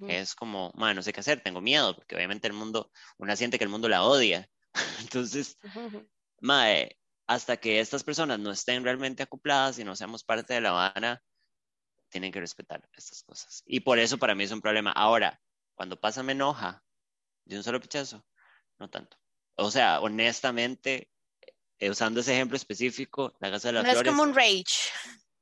[0.07, 3.59] Es como, bueno, no sé qué hacer, tengo miedo, porque obviamente el mundo, una siente
[3.59, 4.49] que el mundo la odia,
[5.01, 6.09] Entonces, Ujú.
[6.41, 10.73] mae, hasta que estas personas no estén realmente acopladas y no seamos parte de la
[10.73, 11.23] vara,
[12.11, 13.63] tienen que respetar estas cosas.
[13.67, 14.93] Y por eso para mí es un problema.
[14.93, 15.41] Ahora,
[15.75, 16.85] cuando pasa me enoja
[17.47, 18.27] de un solo pichazo,
[18.81, 19.19] no tanto.
[19.57, 21.11] O sea, honestamente,
[21.79, 24.91] eh, usando ese ejemplo específico, la Casa de las No es Flores, como un rage.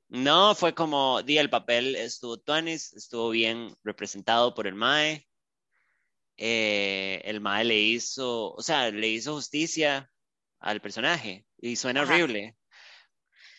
[0.08, 5.26] no fue como, di, el papel estuvo tuanis, estuvo bien representado por el MAE.
[6.36, 10.10] Eh, el MAE le hizo, o sea, le hizo justicia
[10.58, 12.14] al personaje y suena Ajá.
[12.14, 12.56] horrible,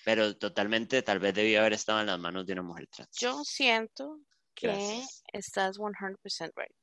[0.04, 3.10] pero totalmente tal vez debió haber estado en las manos de una mujer trans.
[3.20, 4.20] Yo siento
[4.56, 5.24] que Gracias.
[5.32, 6.76] estás 100% right.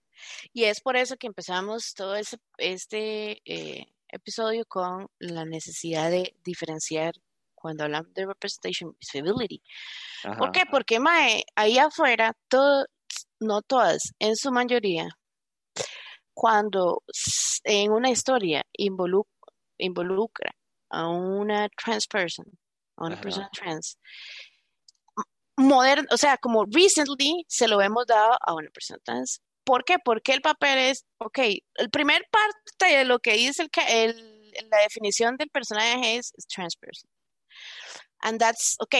[0.52, 6.34] Y es por eso que empezamos todo ese, este eh, episodio con la necesidad de
[6.44, 7.14] diferenciar
[7.54, 9.62] cuando hablamos de representation visibility.
[10.38, 10.62] ¿Por qué?
[10.70, 12.86] Porque mae, ahí afuera, todo,
[13.40, 15.08] no todas, en su mayoría,
[16.32, 17.02] cuando
[17.64, 19.26] en una historia involu-
[19.78, 20.54] involucra
[20.90, 22.46] a una trans person,
[22.96, 23.22] a una Ajá.
[23.22, 23.98] persona trans,
[25.56, 29.42] moderno, o sea, como recently se lo hemos dado a una persona trans.
[29.68, 29.98] ¿Por qué?
[30.02, 31.40] Porque el papel es, ok,
[31.74, 36.74] el primer parte de lo que dice el, la definición del personaje es, es trans
[36.74, 37.10] person.
[38.22, 38.94] And that's, ok,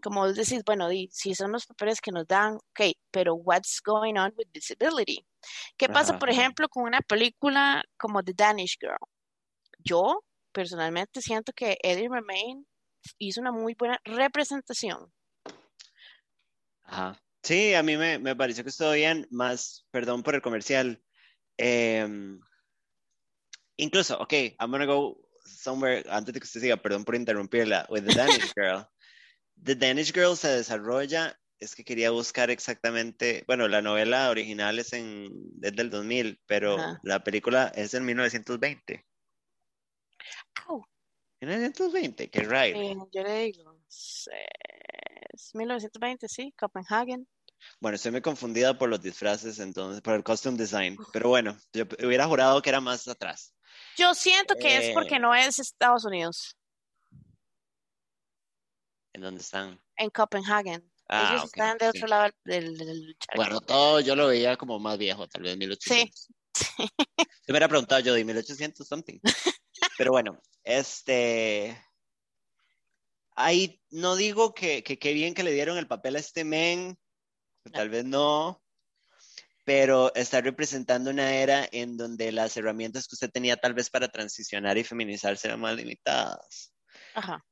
[0.00, 3.80] como vos decís, bueno, di, si son los papeles que nos dan, ok, pero what's
[3.84, 5.26] going on with visibility?
[5.76, 8.96] ¿Qué pasa, por ejemplo, con una película como The Danish Girl?
[9.80, 10.22] Yo
[10.52, 12.64] personalmente siento que Eddie Redmayne
[13.18, 15.12] hizo una muy buena representación.
[16.84, 17.20] Ajá.
[17.44, 21.02] Sí, a mí me, me pareció que estuvo bien, más, perdón por el comercial.
[21.58, 22.40] Em,
[23.76, 28.04] incluso, ok, I'm gonna go somewhere, antes de que usted siga, perdón por interrumpirla, with
[28.04, 28.86] The Danish Girl.
[29.62, 34.94] The Danish Girl se desarrolla, es que quería buscar exactamente, bueno, la novela original es,
[34.94, 35.30] en,
[35.62, 36.98] es del 2000, pero Ajá.
[37.02, 39.04] la película es en 1920.
[40.66, 40.82] Au.
[41.42, 42.80] 1920, qué raro.
[42.80, 47.28] Eh, yo le digo, es 1920, sí, Copenhagen.
[47.80, 51.84] Bueno, estoy muy confundida por los disfraces, entonces, por el costume design, pero bueno, yo
[52.06, 53.54] hubiera jurado que era más atrás.
[53.96, 55.20] Yo siento que es porque Eh.
[55.20, 56.56] no es Estados Unidos,
[59.12, 59.80] ¿En dónde están?
[59.96, 60.90] en Copenhagen.
[61.08, 61.98] Ah, Ellos están de sí.
[61.98, 63.16] otro lado del, del.
[63.36, 66.28] Bueno, todo yo lo veía como más viejo, tal vez 1800.
[66.54, 66.88] Sí.
[67.44, 69.18] Te hubiera preguntado yo de 1800 something.
[69.98, 71.78] Pero bueno, este.
[73.36, 76.96] Ahí no digo que que qué bien que le dieron el papel a este men,
[77.72, 78.62] tal vez no,
[79.64, 84.08] pero está representando una era en donde las herramientas que usted tenía tal vez para
[84.08, 86.72] transicionar y feminizarse eran más limitadas.
[87.14, 87.44] Ajá.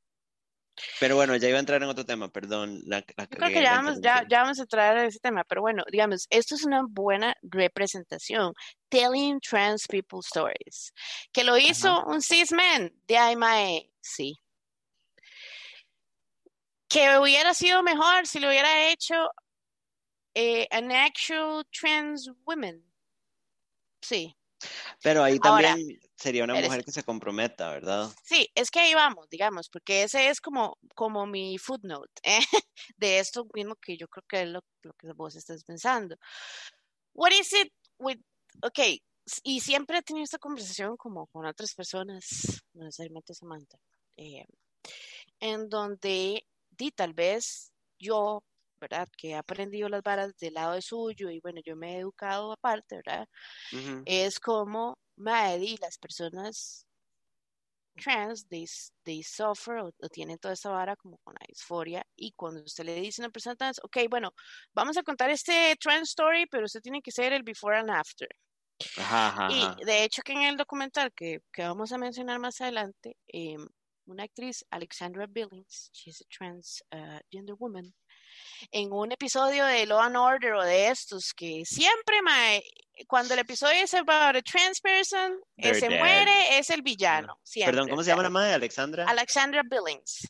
[0.99, 2.81] Pero bueno, ya iba a entrar en otro tema, perdón.
[2.85, 5.61] La, la Yo creo que ya vamos, ya, vamos a entrar a ese tema, pero
[5.61, 8.53] bueno, digamos, esto es una buena representación.
[8.89, 10.91] Telling trans people stories.
[11.31, 14.35] Que lo hizo un cis man de Aimae, sí.
[16.89, 19.15] Que hubiera sido mejor si lo hubiera hecho
[20.33, 22.83] eh, an actual trans woman.
[24.01, 24.35] Sí.
[25.01, 28.09] Pero ahí Ahora, también sería una mujer que se comprometa, ¿verdad?
[28.23, 32.39] Sí, es que ahí vamos, digamos, porque ese es como, como mi footnote ¿eh?
[32.97, 36.15] de esto mismo que yo creo que es lo, lo que vos estás pensando.
[37.13, 38.19] What is it with,
[38.61, 38.79] ok,
[39.43, 43.77] y siempre he tenido esta conversación como con otras personas, no necesariamente Samantha,
[44.17, 44.45] eh,
[45.39, 48.43] en donde di tal vez yo,
[48.83, 49.07] ¿verdad?
[49.17, 52.51] Que he aprendido las varas del lado de suyo y bueno, yo me he educado
[52.53, 53.27] aparte, ¿verdad?
[53.73, 54.05] Ujú.
[54.05, 56.87] es como, madre, las personas
[57.97, 58.65] trans, they,
[59.05, 62.85] they suffer o, o tienen toda esa vara como con la disforia y cuando usted
[62.85, 64.31] le dice a una persona trans, ok, bueno,
[64.73, 68.27] vamos a contar este trans story, pero usted tiene que ser el before and after.
[68.95, 69.83] Ajá, ajá, Y ajá.
[69.85, 73.57] de hecho que en el documental que, que vamos a mencionar más adelante, eh,
[74.05, 77.93] una actriz, Alexandra Billings, she's a trans uh, gender woman,
[78.71, 82.63] en un episodio de Law and Order o de estos que siempre, mae,
[83.07, 85.99] cuando el episodio es about a trans person, They're ese dead.
[85.99, 87.73] muere, es el villano, siempre.
[87.73, 88.53] Perdón, ¿cómo se llama la madre?
[88.53, 89.05] ¿Alexandra?
[89.07, 90.27] Alexandra Billings.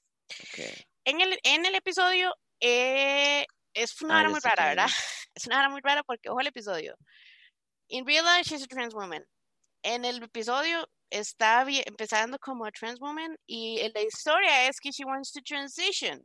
[1.06, 4.88] En el, en el episodio eh, es una Ah, hora ya muy rara, ¿verdad?
[5.36, 5.46] es.
[5.48, 6.96] Una hora muy rara porque, ojo el episodio.
[7.90, 9.26] In real life, she's a trans woman.
[9.84, 15.04] En el episodio está empezando como a trans woman y la historia es que she
[15.04, 16.24] wants to transition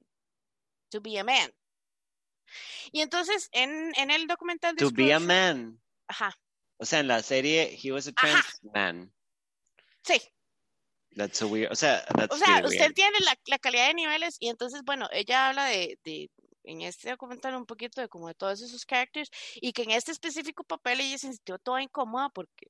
[0.91, 1.51] to be a man.
[2.93, 5.81] Y entonces en, en el documental To be a man.
[6.09, 6.35] Ajá,
[6.79, 8.27] O sea, en la serie, he was a Ajá.
[8.41, 9.13] trans man.
[10.05, 10.21] sí.
[11.17, 11.73] That's so weird.
[11.73, 12.95] O sea, that's O sea, really usted weird.
[12.95, 16.31] tiene la, la calidad de niveles y entonces, bueno, ella habla de, de,
[16.65, 20.13] en este documental un poquito de como de todos esos characters y que en este
[20.13, 22.69] específico papel ella se sintió toda incómoda porque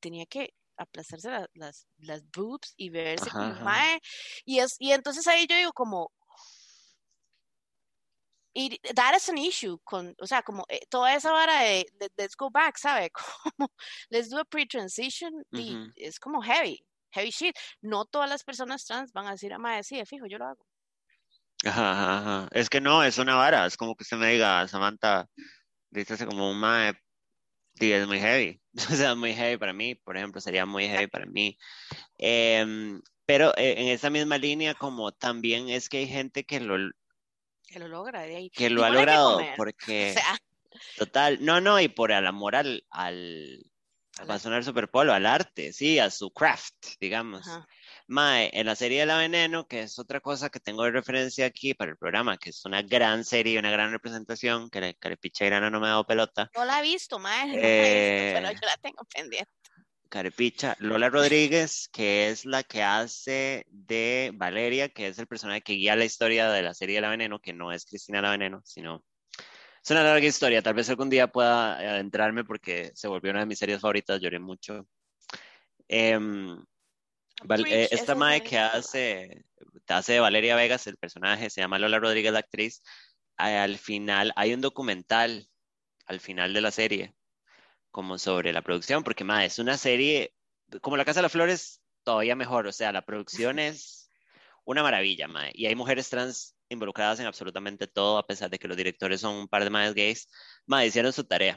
[0.00, 4.00] tenía que aplastarse las, las boobs y verse como mae.
[4.44, 6.12] Y, es, y entonces ahí yo digo como,
[8.54, 11.86] y that is an issue con, o sea, como eh, toda esa vara de,
[12.16, 13.10] let's go back, ¿sabe?
[13.56, 13.68] Como
[14.10, 17.56] let's do a pre-transition y es como heavy, heavy shit.
[17.82, 20.66] No todas las personas trans van a decir, a madre, sí, fijo, yo lo hago.
[21.64, 25.28] Ajá, ajá, Es que no, es una vara, es como que usted me diga, Samantha,
[25.90, 26.94] dice como un mae,
[27.80, 28.60] es muy heavy,
[28.92, 31.58] o sea, muy heavy para mí, por ejemplo, sería muy heavy para mí.
[32.18, 36.76] Em, pero eh, en esa misma línea, como también es que hay gente que lo,
[37.66, 38.50] que lo logra de ahí.
[38.50, 40.14] Que lo ha logrado porque...
[40.96, 43.64] Total, no, no, y por el amor al, al
[44.28, 47.46] va a sonar super polo, al arte, sí, a su craft, digamos.
[48.06, 51.46] Mae, en la serie de La Veneno, que es otra cosa que tengo de referencia
[51.46, 55.50] aquí para el programa, que es una gran serie, una gran representación, que, le, que
[55.50, 56.50] no me ha dado pelota.
[56.54, 59.50] No la he visto, mae, no pero eh, yo la tengo pendiente.
[60.14, 65.72] Carepicha, Lola Rodríguez, que es la que hace de Valeria, que es el personaje que
[65.72, 69.02] guía la historia de la serie La Veneno, que no es Cristina La Veneno, sino...
[69.82, 73.46] Es una larga historia, tal vez algún día pueda adentrarme porque se volvió una de
[73.46, 74.86] mis series favoritas, lloré mucho.
[75.88, 76.62] Em,
[77.66, 79.44] eh, esta madre que hace,
[79.88, 82.84] hace de Valeria Vegas, el personaje, se llama Lola Rodríguez, la actriz,
[83.36, 85.48] al final hay un documental
[86.06, 87.14] al final de la serie
[87.94, 90.34] como sobre la producción, porque más es una serie,
[90.80, 94.10] como La Casa de las Flores, todavía mejor, o sea, la producción es
[94.64, 98.66] una maravilla, mae, y hay mujeres trans involucradas en absolutamente todo, a pesar de que
[98.66, 100.28] los directores son un par de madres gays,
[100.66, 101.56] mae, hicieron su tarea.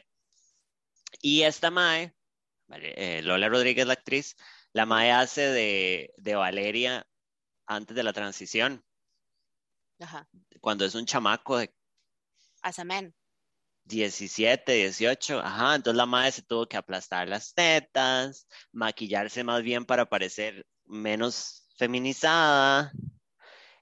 [1.24, 2.14] Y esta mae,
[2.70, 4.36] eh, Lola Rodríguez, la actriz,
[4.74, 7.08] la mae hace de, de Valeria
[7.66, 8.86] antes de la transición.
[10.00, 10.30] Ajá.
[10.62, 11.74] Cuando es un chamaco de...
[12.62, 13.16] As a man.
[13.88, 19.86] 17, 18, ajá, entonces la madre se tuvo que aplastar las tetas, maquillarse más bien
[19.86, 22.92] para parecer menos feminizada,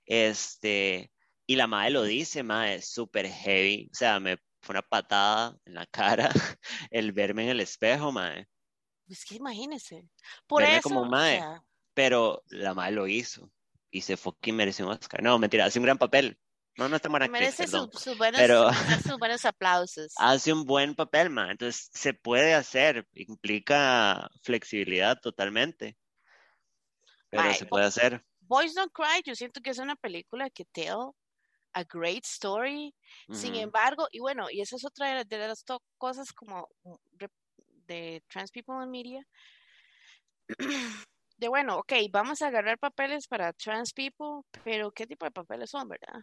[0.06, 1.12] este,
[1.48, 5.74] y la madre lo dice, madre, súper heavy, o sea, me fue una patada en
[5.74, 6.30] la cara
[6.92, 8.48] el verme en el espejo, madre.
[9.08, 10.08] Es que imagínese,
[10.48, 11.44] por eso, como madre,
[11.94, 13.52] pero la madre lo hizo
[13.92, 15.22] y se fucking mereció un Oscar.
[15.24, 16.38] No, mentira, hace un gran papel,
[16.78, 18.70] no, no está buena Merece sus buenos, pero
[19.20, 20.14] buenos aplausos.
[20.18, 21.52] Hace un buen papel, man.
[21.52, 23.08] Entonces se puede hacer.
[23.14, 25.98] Implica flexibilidad totalmente.
[27.30, 28.22] Pero se puede hacer.
[28.42, 31.12] Boys Don't Cry, yo siento que es una película que tell
[31.74, 32.94] a great story.
[33.32, 35.64] Sin embargo, y bueno, y esa es otra de, las
[35.98, 36.68] cosas como
[37.88, 39.28] de trans people in media.
[41.38, 45.70] de bueno, ok, vamos a agarrar papeles para trans people, pero ¿qué tipo de papeles
[45.70, 46.22] son, verdad?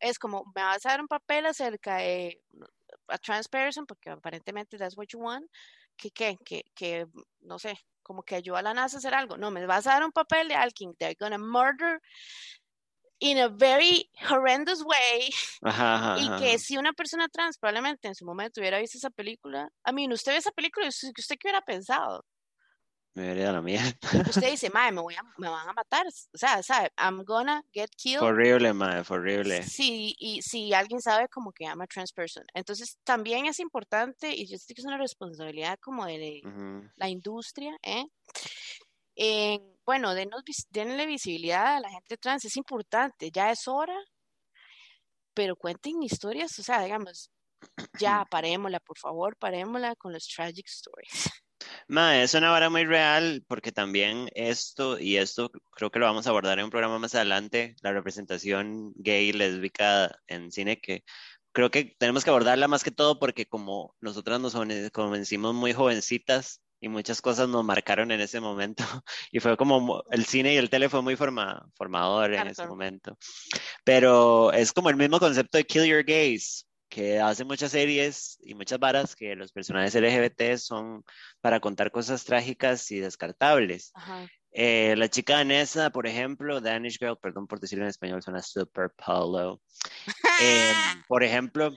[0.00, 2.40] Es como, me vas a dar un papel acerca de
[3.08, 5.46] a trans person, porque aparentemente that's what you want,
[5.96, 7.06] que, que, que, que
[7.40, 9.36] no sé, como que ayuda a la NASA a hacer algo.
[9.36, 12.00] No, me vas a dar un papel de alguien, they're gonna murder
[13.20, 15.30] in a very horrendous way.
[16.16, 19.92] y que si una persona trans probablemente en su momento hubiera visto esa película, a
[19.92, 22.24] mí, usted ve esa película, ¿usted qué hubiera pensado?
[23.14, 23.82] Me vería la mía.
[24.02, 26.06] Usted dice, mae, me, voy a, me van a matar.
[26.06, 26.90] O sea, ¿sabe?
[26.96, 28.22] I'm gonna get killed.
[28.22, 29.62] Horrible, mae, horrible.
[29.62, 32.44] Sí, y si alguien sabe como que I'm a trans person.
[32.54, 36.42] Entonces, también es importante, y yo sé que es una responsabilidad como de
[36.96, 38.06] la industria, ¿eh?
[39.84, 43.96] bueno, denos, denle visibilidad a la gente trans, es importante, ya es hora,
[45.34, 47.30] pero cuenten historias, o sea, digamos,
[47.98, 51.30] ya parémosla, por favor, parémosla con los tragic stories.
[51.88, 56.26] Ma, es una vara muy real porque también esto, y esto creo que lo vamos
[56.26, 61.02] a abordar en un programa más adelante, la representación gay, lésbica en cine, que
[61.52, 64.54] creo que tenemos que abordarla más que todo porque como nosotras nos
[64.92, 68.84] convencimos muy jovencitas y muchas cosas nos marcaron en ese momento
[69.32, 73.16] y fue como el cine y el tele fue muy forma, formador en ese momento.
[73.82, 78.54] Pero es como el mismo concepto de kill your gays, que hace muchas series y
[78.54, 81.04] muchas varas que los personajes LGBT son
[81.40, 83.92] para contar cosas trágicas y descartables.
[84.50, 88.90] Eh, la chica danesa, por ejemplo, Danish Girl, perdón por decirlo en español, suena super
[88.90, 89.60] polo.
[90.40, 91.74] Em, por ejemplo,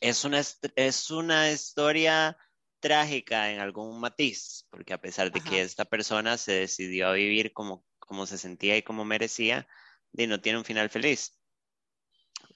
[0.00, 2.36] es una, es una historia
[2.80, 7.52] trágica en algún matiz, porque a pesar de que esta persona se decidió a vivir
[7.52, 9.66] como, como se sentía y como merecía,
[10.12, 11.38] y no tiene un final feliz.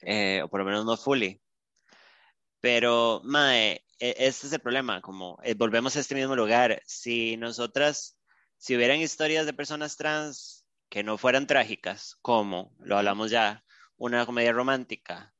[0.03, 1.41] Eh, o por lo menos no fully.
[2.61, 6.83] Pero, mae, e, este es el problema, como eh, volvemos a este mismo lugar.
[6.87, 8.19] Si nosotras,
[8.57, 13.65] si hubieran historias de personas trans que no fueran trágicas, como lo hablamos ya,
[13.97, 15.35] una comedia romántica,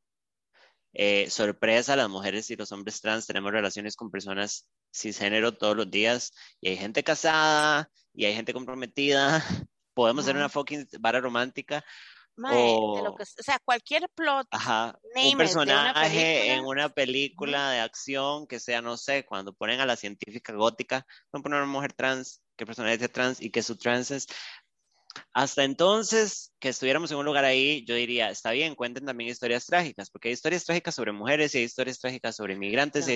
[0.93, 5.91] Eh, sorpresa, las mujeres y los hombres trans tenemos relaciones con personas cisgénero todos los
[5.91, 9.45] días y hay gente casada y hay gente comprometida.
[9.95, 11.85] Podemos hacer una fucking vara romántica.
[12.45, 14.47] O, sea, cualquier plot.
[14.53, 19.97] un personaje en una película de acción que sea, no sé, cuando ponen a la
[19.97, 23.63] científica gótica, van a poner a una mujer trans, que personaje es trans y que
[23.63, 24.27] su trans es
[25.33, 29.67] hasta entonces, que estuviéramos en un lugar ahí, yo diría, está bien, cuenten también historias
[29.67, 33.07] trágicas, porque hay historias trágicas sobre mujeres y hay historias trágicas sobre inmigrantes,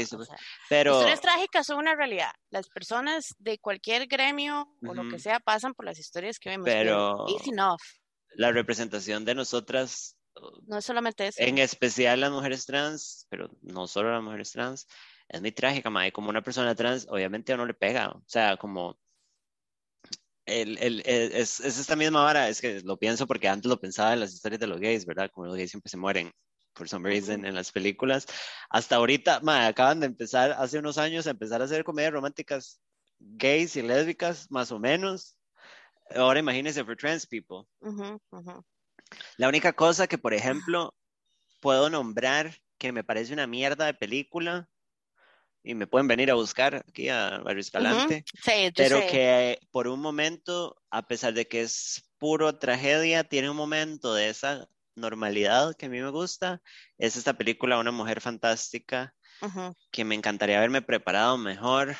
[0.68, 0.94] pero...
[0.94, 2.30] Historias trágicas son una realidad.
[2.50, 6.64] Las personas de cualquier gremio o lo que sea pasan por las historias que vemos.
[6.64, 7.26] Pero...
[7.28, 7.80] It's enough.
[8.34, 10.16] La representación de nosotras...
[10.66, 11.42] No es solamente eso.
[11.42, 14.86] En especial las mujeres trans, pero no solo las mujeres trans,
[15.28, 16.12] es muy trágica, mae.
[16.12, 18.10] Como una persona trans, obviamente a uno le pega.
[18.10, 18.98] O sea, como
[20.46, 24.12] el, el, es, es, esta misma vara, es que lo pienso porque antes lo pensaba
[24.12, 25.30] en las historias de los gays, ¿verdad?
[25.32, 26.32] Como los gays siempre se mueren
[26.72, 28.26] por some reason en las películas.
[28.70, 32.80] Hasta ahorita, ma, acaban de empezar, hace unos años, a empezar a hacer comedias románticas
[33.18, 35.36] gays y lésbicas, más o menos.
[36.16, 37.66] Ahora imagínense for trans people.
[39.36, 40.94] La única cosa que, por ejemplo,
[41.60, 44.68] puedo nombrar que me parece una mierda de película
[45.62, 48.24] y me pueden venir a buscar aquí a Barrio Escalante,
[48.74, 54.14] pero que por un momento, a pesar de que es puro tragedia, tiene un momento
[54.14, 56.60] de esa normalidad que a mí me gusta,
[56.98, 59.14] es esta película Una mujer fantástica,
[59.90, 61.94] que me encantaría haberme preparado mejor.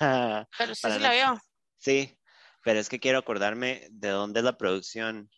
[0.58, 1.40] pero usted sí la vio.
[1.78, 2.16] Sí,
[2.62, 5.30] pero es que quiero acordarme de dónde es la producción.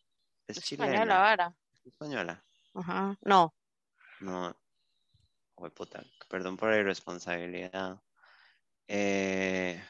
[0.46, 1.56] Es española ahora.
[1.84, 2.44] Española.
[2.74, 3.16] Ajá.
[3.22, 3.54] No.
[4.20, 4.56] No,
[6.28, 8.00] perdón por la irresponsabilidad.
[8.88, 9.82] Eh,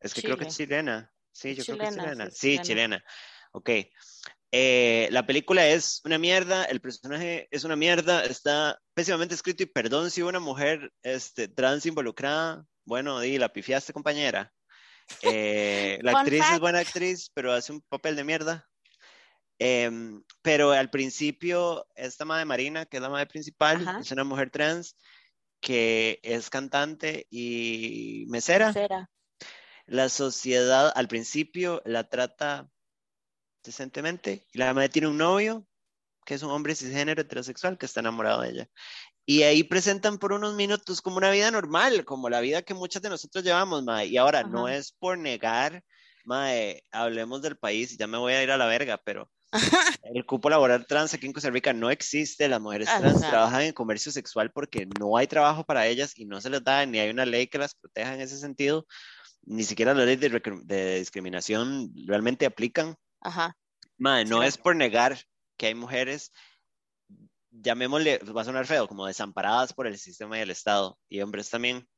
[0.00, 1.12] es que creo que es chilena.
[1.32, 2.30] Sí, yo creo que es chilena.
[2.30, 3.04] Sí, chilena.
[3.52, 3.70] Ok.
[4.52, 9.66] Eh, la película es una mierda, el personaje es una mierda, está pésimamente escrito y
[9.66, 14.52] perdón si una mujer este, trans involucrada, bueno, di, la pifiaste compañera.
[15.22, 18.68] Eh, la actriz es buena actriz, pero hace un papel de mierda.
[19.58, 24.50] Em, pero al principio, esta madre Marina, que es la madre principal, es una mujer
[24.50, 24.96] trans
[25.60, 28.74] que es cantante y mesera.
[29.86, 32.68] La sociedad al principio la trata
[33.64, 35.66] decentemente y la madre tiene un novio
[36.24, 38.68] que es un hombre cisgénero heterosexual que está enamorado de ella.
[39.28, 43.02] Y ahí presentan por unos minutos como una vida normal, como la vida que muchas
[43.02, 44.06] de nosotros llevamos, madre.
[44.06, 45.82] Y ahora, no es por negar,
[46.24, 49.30] madre, hablemos del país ya me voy a ir a la verga, pero
[50.14, 52.48] el cupo laboral trans aquí en Costa Rica no existe.
[52.48, 56.40] Las mujeres trans trabajan en comercio sexual porque no hay trabajo para ellas y no
[56.40, 58.86] se les da, ni hay una ley que las proteja en ese sentido.
[59.42, 60.20] Ni siquiera las leyes
[60.66, 62.96] de, discriminación realmente aplican.
[63.20, 63.56] Ajá.
[63.98, 65.18] no es por negar
[65.56, 66.32] que hay mujeres,
[67.60, 71.50] llamémosle, va a sonar feo, como desamparadas por el sistema y el Estado, y hombres
[71.50, 71.88] también.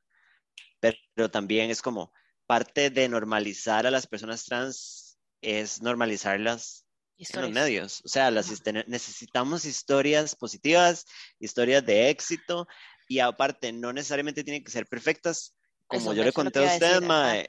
[1.14, 2.12] pero también es como
[2.46, 6.86] parte de normalizar a las personas trans es normalizarlas
[7.18, 8.02] en los medios.
[8.04, 8.50] O sea, las,
[8.86, 11.04] necesitamos historias positivas,
[11.38, 12.66] historias de éxito
[13.08, 15.54] y aparte no necesariamente tienen que ser perfectas.
[15.86, 17.02] Como yo le conté a usted,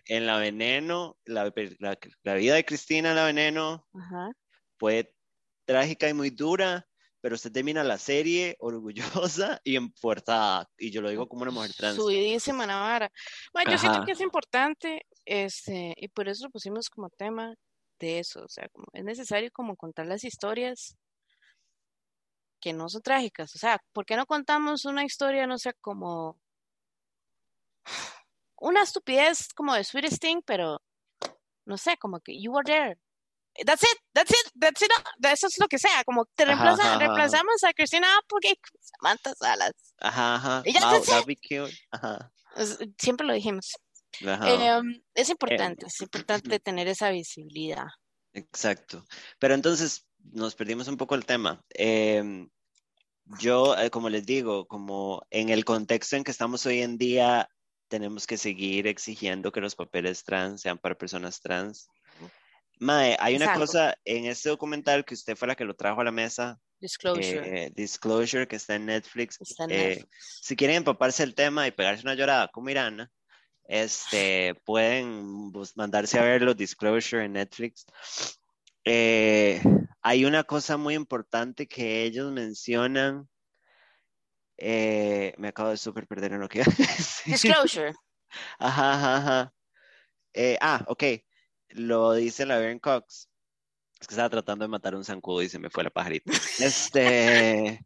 [0.05, 3.85] en La Veneno, la, vida de Cristina La Veneno
[4.77, 5.13] fue
[5.65, 6.87] trágica y muy dura,
[7.21, 10.69] pero usted termina la serie orgullosa y empuertada.
[10.77, 11.95] Y yo lo digo como una mujer trans.
[11.95, 13.11] Subidísima Navarra.
[13.53, 17.55] Bueno, yo siento que es importante, este, y por eso lo pusimos como tema,
[17.99, 20.97] de eso, o sea, como es necesario como contar las historias
[22.59, 26.39] que no son trágicas, o sea, ¿por qué no contamos una historia, no sé, como
[28.57, 30.81] una estupidez como de Sweetest Thing, pero
[31.65, 32.97] no sé, como que you were there.
[33.65, 34.91] That's it, that's it, that's it.
[35.23, 39.73] Eso es lo que sea, como te reemplazamos a Cristina Applegate Samantha Salas.
[39.99, 40.63] Ajá, ajá.
[40.63, 41.75] wow, be cute.
[41.91, 42.31] Ajá.
[42.97, 43.73] Siempre lo dijimos.
[44.21, 47.85] Em, es importante, es importante tener esa visibilidad.
[48.33, 49.05] Exacto.
[49.39, 51.63] Pero entonces nos perdimos un poco el tema.
[51.69, 52.49] Em,
[53.39, 57.49] yo, eh, como les digo, como en el contexto en que estamos hoy en día,
[57.87, 61.87] tenemos que seguir exigiendo que los papeles trans sean para personas trans.
[62.79, 66.05] Mae, hay una cosa en este documental que usted fue la que lo trajo a
[66.05, 66.59] la mesa.
[66.79, 67.65] Disclosure.
[67.65, 69.37] Eh, Disclosure, que está en Netflix.
[69.67, 73.11] Eh, si quieren empaparse el tema y pegarse una llorada como Irana,
[73.65, 77.85] este, pueden mandarse a ver los Disclosure en Netflix.
[78.85, 79.61] Eh,
[80.01, 83.27] hay una cosa muy importante que ellos mencionan.
[84.57, 86.63] Eh, me acabo de súper perder en lo que
[87.25, 87.93] Disclosure.
[88.57, 89.53] Ajá, ajá, ajá.
[90.33, 91.03] Eh, ah, ok.
[91.69, 93.29] Lo dice la Laverne Cox.
[93.99, 96.31] Es que estaba tratando de matar un zancudo y se me fue la pajarita.
[96.59, 97.85] Este.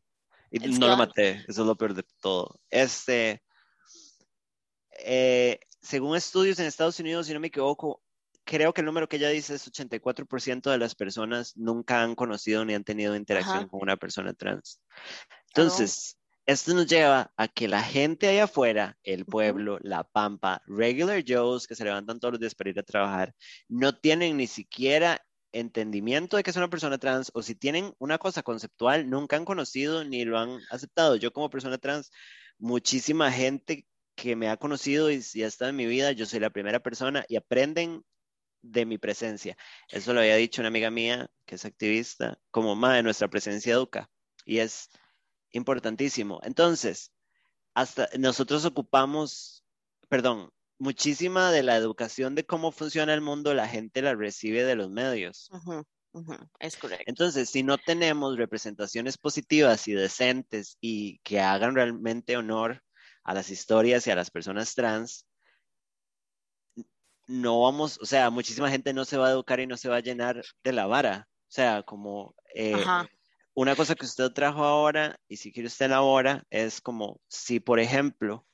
[0.52, 2.60] Y no lo maté, eso es lo peor de todo.
[2.70, 3.42] Este,
[5.00, 8.04] eh, según estudios en Estados Unidos, si no me equivoco,
[8.44, 12.66] creo que el número que ella dice es 84% de las personas nunca han conocido
[12.66, 14.80] ni han tenido interacción con una persona trans.
[15.48, 21.24] Entonces, esto nos lleva a que la gente allá afuera, el pueblo, la pampa, regular
[21.26, 23.34] Joes que se levantan todos los días para ir a trabajar,
[23.70, 28.18] no tienen ni siquiera entendimiento de que es una persona trans o si tienen una
[28.18, 31.16] cosa conceptual, nunca han conocido ni lo han aceptado.
[31.16, 32.12] Yo como persona trans,
[32.58, 33.86] muchísima gente
[34.16, 37.24] que me ha conocido y ya está en mi vida, yo soy la primera persona
[37.28, 38.04] y aprenden
[38.62, 39.58] de mi presencia.
[39.89, 44.10] Eso lo había dicho una amiga mía que es activista, como de nuestra presencia educa.
[44.46, 44.89] Y es
[45.54, 46.39] importantísimo.
[46.43, 47.12] Entonces,
[47.74, 49.64] hasta nosotros ocupamos,
[50.10, 54.76] perdón, muchísima de la educación de cómo funciona el mundo, la gente la recibe de
[54.76, 55.49] los medios.
[56.60, 57.06] Es correcto.
[57.08, 62.84] Entonces, si no tenemos representaciones positivas y decentes y que hagan realmente honor
[63.24, 65.26] a las historias y a las personas trans,
[67.28, 69.97] no vamos, o sea, muchísima gente no se va a educar y no se va
[69.97, 71.28] a llenar de la vara.
[71.30, 72.76] O sea, como eh,
[73.54, 77.80] una cosa que usted trajo ahora, y si quiere usted ahora, es como si, por
[77.80, 78.45] ejemplo,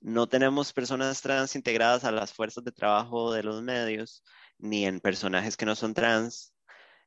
[0.00, 4.22] no tenemos personas trans integradas a las fuerzas de trabajo de los medios,
[4.58, 6.52] ni en personajes que no son trans,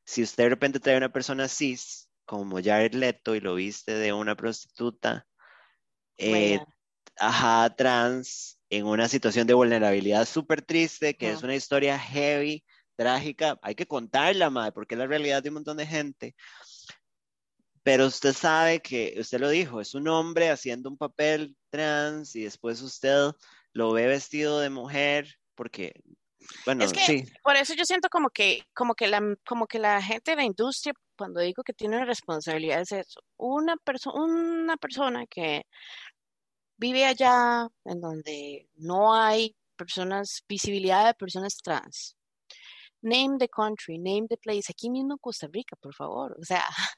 [0.04, 4.12] si usted de repente trae una persona cis, como Jared Leto, y lo viste de
[4.12, 5.26] una prostituta,
[6.18, 6.58] eh,
[7.18, 12.64] ajá, trans, en una situación de vulnerabilidad súper triste, que es una historia heavy,
[12.96, 16.34] trágica, hay que contarla, madre, porque es la realidad de un montón de gente.
[17.82, 22.44] Pero usted sabe que, usted lo dijo, es un hombre haciendo un papel trans y
[22.44, 23.32] después usted
[23.72, 25.92] lo ve vestido de mujer, porque,
[26.64, 27.24] bueno, es que sí.
[27.42, 30.44] Por eso yo siento como que, como que la, como que la gente de la
[30.44, 33.20] industria, cuando digo que tiene responsabilidad es eso.
[33.36, 35.64] Una persona, una persona que
[36.76, 42.16] vive allá en donde no hay personas, visibilidad de personas trans.
[43.02, 46.36] Name the country, name the place, aquí mismo en Costa Rica, por favor.
[46.40, 46.64] O sea,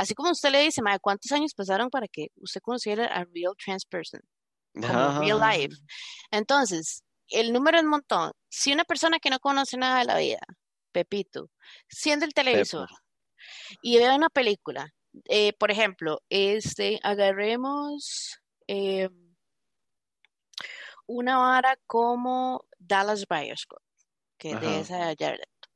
[0.00, 3.84] así como usted le dice, ¿cuántos años pasaron para que usted conociera a real trans
[3.84, 4.20] person?
[4.72, 5.76] Como real life.
[6.30, 8.32] Entonces, el número es un montón.
[8.48, 10.40] Si una persona que no conoce nada de la vida,
[10.92, 11.50] Pepito,
[11.86, 12.88] siendo el televisor
[13.82, 14.88] y ve una película,
[15.26, 18.38] eh, por ejemplo, este, agarremos
[18.68, 19.10] eh,
[21.06, 23.82] una vara como Dallas Buyers Club,
[24.38, 25.68] que es de esa Leto.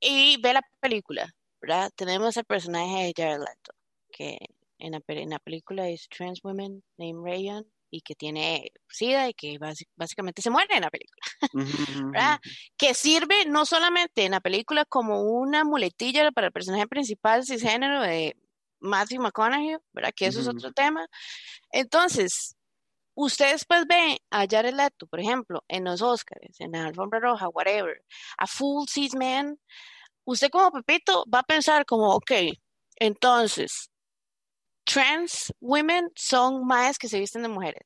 [0.00, 1.30] Y ve la película,
[1.62, 1.90] ¿verdad?
[1.94, 3.72] Tenemos el personaje de Jared Leto,
[4.10, 4.38] que
[4.78, 4.92] en
[5.30, 9.58] la, película es trans woman named Rayan y que tiene SIDA y que
[9.94, 11.22] básicamente se muere en la película,
[12.12, 12.40] ¿verdad?
[12.76, 18.02] Que sirve no solamente en la película como una muletilla para el personaje principal cisgénero
[18.02, 18.36] de
[18.80, 20.12] Matthew McConaughey, ¿verdad?
[20.16, 21.06] Que eso es otro tema.
[21.70, 22.56] Entonces,
[23.14, 27.48] usted después ve a Jared Leto, por ejemplo, en los Oscars, en la alfombra roja,
[27.48, 28.02] whatever,
[28.38, 29.58] a full cis man,
[30.24, 32.32] usted como Pepito va a pensar como, ok,
[32.96, 33.90] entonces,
[34.84, 37.82] trans women son más que se visten de mujeres.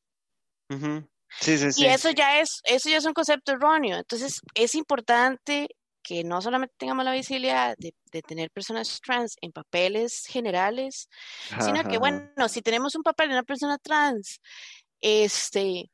[1.40, 1.82] Sí, sí, sí.
[1.82, 3.98] Y eso ya es, eso ya es un concepto erróneo.
[3.98, 5.68] Entonces, es importante
[6.02, 11.08] que no solamente tengamos la visibilidad de, tener personas trans en papeles generales,
[11.60, 14.40] sino que, bueno, si tenemos un papel de una persona trans,
[15.00, 15.90] este,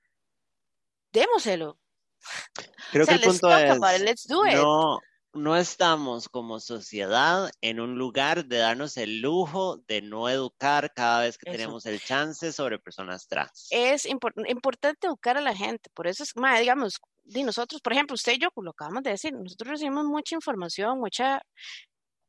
[1.13, 1.79] démoselo.
[2.93, 5.01] Creo que el punto es, no,
[5.35, 11.23] no estamos como sociedad en un lugar de darnos el lujo de no educar cada
[11.23, 13.69] vez que tenemos el chance sobre personas trans.
[13.71, 18.15] Es importante educar a la gente, por eso es, más, digamos, de nosotros, por ejemplo,
[18.15, 21.41] usted y yo lo acabamos de decir, nosotros recibimos mucha información, mucha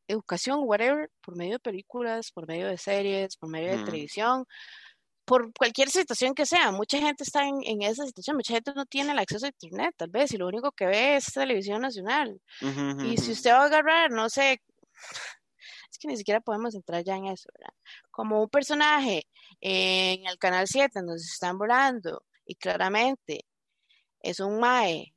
[0.08, 3.86] educación, whatever, por medio de películas, por medio de series, por medio de mm.
[3.86, 4.46] televisión,
[5.26, 6.72] por cualquier situación que sea.
[6.72, 9.94] Mucha gente está en, en, esa situación, mucha gente no tiene el acceso a internet,
[9.98, 12.42] tal vez, y lo único que ve es televisión nacional.
[13.06, 14.62] y si usted va a agarrar, no sé,
[15.92, 17.74] es que ni siquiera podemos entrar ya en eso, ¿verdad?
[18.12, 19.28] Como un personaje
[19.62, 23.46] en el canal 7 donde se están volando y claramente
[24.20, 25.14] es un mae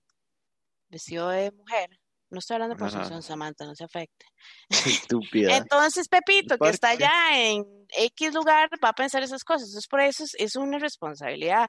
[0.89, 1.91] vestido de mujer.
[2.31, 4.27] No estoy hablando por Susan Samantha, no se afecte.
[4.87, 5.57] Estúpida.
[5.57, 7.65] Entonces, Pepito, que está allá en
[7.97, 9.69] X lugar, va a pensar esas cosas.
[9.69, 11.69] Entonces, por eso es, una responsabilidad.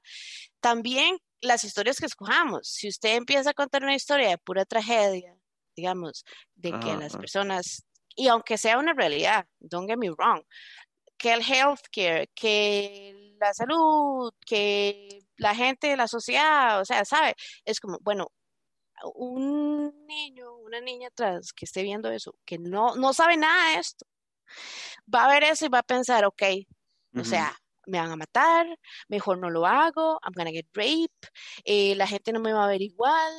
[0.60, 2.68] También las historias que escojamos.
[2.68, 5.36] Si usted empieza a contar una historia de pura tragedia,
[5.76, 7.86] digamos, de que las personas,
[8.16, 10.42] y aunque sea una realidad, don't get me wrong,
[11.18, 17.36] que el healthcare, que la salud, que la gente la sociedad, o sea, ¿sabe?
[17.66, 18.32] Es como, bueno,
[19.16, 23.80] un niño, una niña atrás que esté viendo eso, que no, no sabe nada de
[23.80, 24.06] esto,
[25.14, 26.44] va a ver eso y va a pensar, ok,
[27.20, 28.68] O sea, me van a matar,
[29.08, 31.30] mejor no lo hago, I'm gonna get raped,
[31.66, 33.34] eh, la gente no me va a ver igual.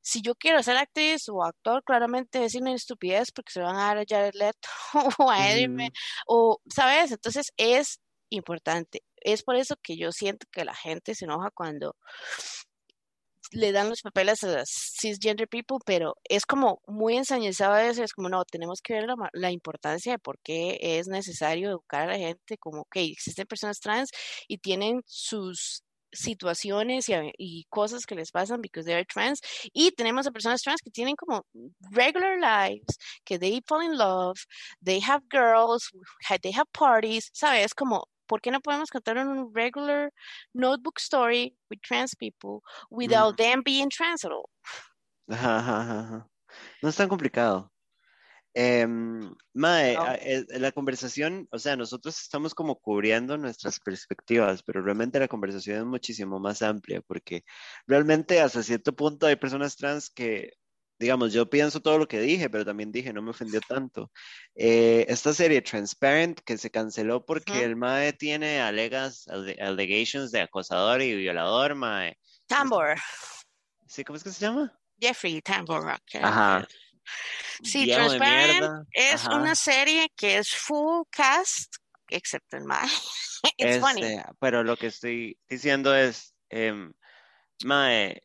[0.00, 3.86] Si yo quiero ser actriz o actor, claramente es una estupidez porque se van a
[3.86, 4.68] dar a Jared Leto
[5.18, 5.92] o a Eddie,
[6.26, 7.12] o, ¿sabes?
[7.12, 9.02] Entonces es importante.
[9.16, 11.96] Es por eso que yo siento que la gente se enoja cuando
[13.52, 18.12] le dan los papeles a las cisgender people, pero es como muy ensañezado eso, es
[18.12, 22.18] como, no, tenemos que ver la, importancia de por qué es necesario educar a la
[22.18, 24.10] gente, como que existen personas trans
[24.48, 25.82] y tienen sus
[26.12, 27.06] situaciones
[27.38, 29.40] y, cosas que les pasan because they're trans
[29.72, 31.46] y tenemos a personas trans que tienen como
[31.92, 34.36] regular lives que they fall in love
[34.82, 35.90] they have girls
[36.42, 40.12] they have parties sabes como ¿por qué no podemos contar un regular
[40.54, 44.48] notebook story with trans people without them being trans at all?
[46.80, 47.72] No es tan complicado.
[48.54, 55.18] Em, mae, eh, la conversación, o sea, nosotros estamos como cubriendo nuestras perspectivas, pero realmente
[55.18, 57.44] la conversación es muchísimo más amplia porque
[57.86, 60.52] realmente hasta cierto punto hay personas trans que
[61.00, 64.12] digamos, yo pienso todo lo que dije, pero también dije, no me ofendió tanto.
[64.54, 71.00] Eh, esta serie Transparent, que se canceló porque el MAE tiene alegas, allegations de acosador
[71.00, 72.18] y violador, MAE.
[72.46, 72.98] Tambor.
[73.86, 74.78] Sí, ¿cómo es que se llama?
[75.00, 75.98] Jeffrey Tambor.
[76.20, 76.68] Ajá.
[77.62, 81.76] Sí, Transparent es una serie que es full cast,
[82.10, 82.86] excepto el MAE.
[83.56, 84.02] It's funny.
[84.02, 86.90] Este, pero lo que estoy diciendo es, eh,
[87.64, 88.22] MAE,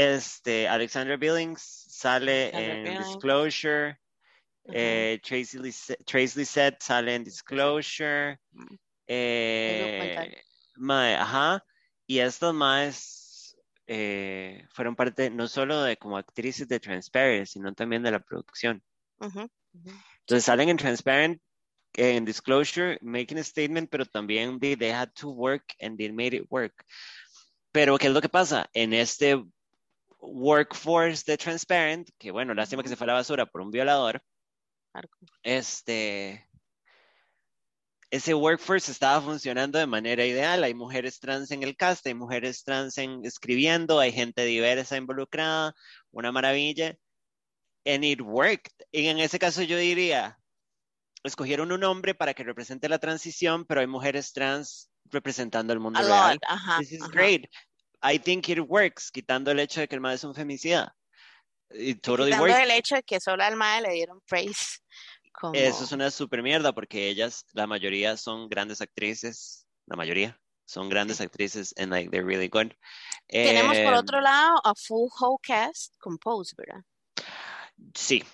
[0.00, 3.98] este, Alexandra Billings sale en Disclosure.
[4.72, 8.38] Eh, Tracy, Lissette sale en Disclosure.
[9.06, 10.36] Eh,
[11.18, 11.64] ajá.
[12.06, 18.02] Y estos más eh, fueron parte no solo de como actrices de Transparent, sino también
[18.02, 18.82] de la producción.
[19.20, 21.42] Entonces salen en Transparent,
[21.94, 26.36] en Disclosure, making a statement, pero también they, they had to work and they made
[26.36, 26.84] it work.
[27.72, 28.68] Pero, ¿qué es lo que pasa?
[28.72, 29.44] En este
[30.20, 34.22] workforce de Transparent, que bueno, lástima que se fue a la basura por un violador.
[35.42, 36.48] Este,
[38.10, 40.64] ese workforce estaba funcionando de manera ideal.
[40.64, 45.74] Hay mujeres trans en el cast, hay mujeres trans en escribiendo, hay gente diversa involucrada,
[46.10, 46.96] una maravilla.
[47.86, 48.72] And it worked.
[48.92, 50.38] Y en ese caso yo diría,
[51.22, 56.00] escogieron un hombre para que represente la transición, pero hay mujeres trans representando el mundo
[56.00, 56.38] real.
[56.78, 57.46] This is great.
[58.02, 60.94] I think it works, quitando el hecho de que el MAE es un femicida.
[61.70, 64.80] Y quitando el hecho de que solo al MAE le dieron praise.
[65.52, 70.88] Eso es una super mierda porque ellas, la mayoría son grandes actrices, la mayoría son
[70.88, 72.72] grandes actrices and like they're really good.
[73.28, 76.82] Tenemos por otro em, lado a full whole cast con Pose, ¿verdad?
[77.94, 78.24] Sí,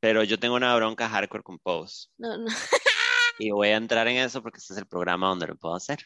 [0.00, 2.08] pero yo tengo una bronca hardcore con Pose.
[2.18, 2.46] No, no.
[3.38, 5.98] y voy a entrar en eso porque este es el programa donde lo puedo hacer.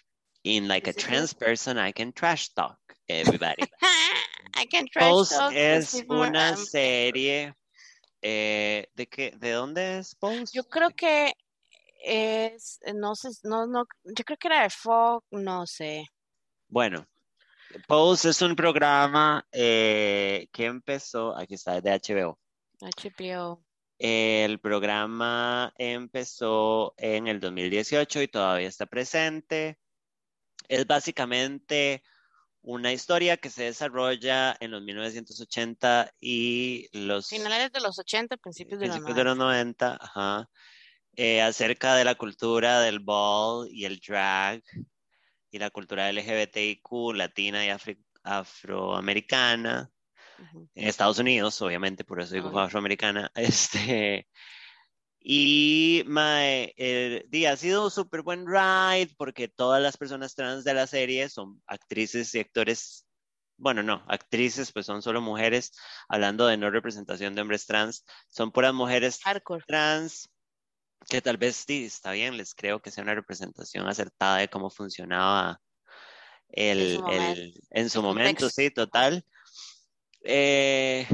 [0.43, 2.79] In like a trans person, I can trash talk
[3.09, 3.63] everybody.
[4.55, 5.53] I can talk.
[5.53, 7.55] es una serie
[8.23, 10.53] eh, de qué, de dónde es Pose?
[10.53, 11.33] Yo creo que
[12.05, 16.05] es, no sé, no, no, yo creo que era de Fox, no sé.
[16.69, 17.07] Bueno,
[17.87, 22.39] Pose es un programa eh, que empezó, aquí está, de HBO.
[22.81, 23.65] HBO.
[23.99, 29.79] El programa empezó en el 2018 y todavía está presente.
[30.69, 32.03] Es básicamente
[32.69, 37.27] una historia que se desarrolla en los 1980 y los...
[37.27, 39.19] Finales de los 80, principios de, los 90.
[39.19, 39.99] de los 90.
[39.99, 40.51] Ajá,
[41.17, 44.63] eh, acerca de la cultura del ball y el drag
[45.51, 47.71] y la cultura LGBTIQ latina y
[48.23, 49.91] afroamericana.
[50.75, 53.33] En Estados Unidos, obviamente, por eso digo afroamericana.
[53.35, 54.29] Este,
[55.31, 60.65] y mae, el día ha sido un súper buen ride porque todas las personas trans
[60.65, 63.07] de la serie son actrices y actores,
[63.59, 65.73] bueno, no, actrices pues son solo mujeres,
[66.09, 69.21] hablando de no representación de hombres trans, son puras mujeres
[69.67, 70.31] trans
[71.07, 74.71] que tal vez sí, está bien, les creo que sea una representación acertada de cómo
[74.71, 75.61] funcionaba
[76.49, 79.23] el, en su momento, sí, total.
[80.23, 81.07] Eh,